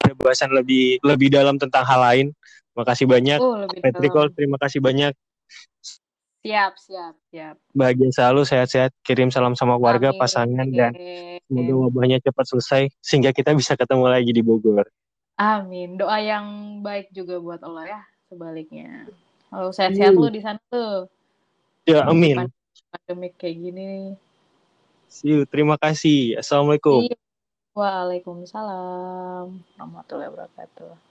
Ada 0.00 0.16
bahasan 0.16 0.50
lebih 0.56 0.96
lebih 1.04 1.28
dalam 1.28 1.60
tentang 1.60 1.84
hal 1.84 2.00
lain. 2.00 2.26
Makasih 2.72 3.04
banyak. 3.04 3.36
Oh, 3.36 3.68
dalam. 3.68 4.32
terima 4.32 4.56
kasih 4.56 4.80
banyak. 4.80 5.12
Siap, 6.40 6.72
siap, 6.80 7.14
siap. 7.28 7.56
Bahagia 7.76 8.08
selalu, 8.16 8.48
sehat-sehat. 8.48 8.96
Kirim 9.04 9.28
salam 9.28 9.52
sama 9.52 9.76
keluarga, 9.76 10.08
Amin. 10.08 10.20
pasangan, 10.24 10.68
dan 10.72 10.92
semoga 11.44 11.74
wabahnya 11.84 12.16
cepat 12.24 12.44
selesai 12.48 12.82
sehingga 13.04 13.36
kita 13.36 13.52
bisa 13.52 13.76
ketemu 13.76 14.08
lagi 14.08 14.32
di 14.32 14.40
Bogor. 14.40 14.88
Amin. 15.36 16.00
Doa 16.00 16.16
yang 16.16 16.80
baik 16.80 17.12
juga 17.12 17.36
buat 17.36 17.60
Allah 17.60 17.92
ya, 17.92 18.00
sebaliknya. 18.32 19.12
Kalau 19.52 19.68
sehat-sehat 19.68 20.16
Hmm. 20.16 20.22
lu 20.24 20.28
di 20.32 20.40
sana 20.40 20.60
tuh. 20.72 21.12
Ya, 21.84 22.08
amin. 22.08 22.48
Pandemik 22.88 23.36
kayak 23.36 23.60
gini. 23.60 24.16
See 25.12 25.36
you. 25.36 25.44
Terima 25.44 25.76
kasih. 25.76 26.40
Assalamualaikum. 26.40 27.04
Waalaikumsalam 27.76 29.60
warahmatullahi 29.76 30.30
wabarakatuh. 30.32 31.09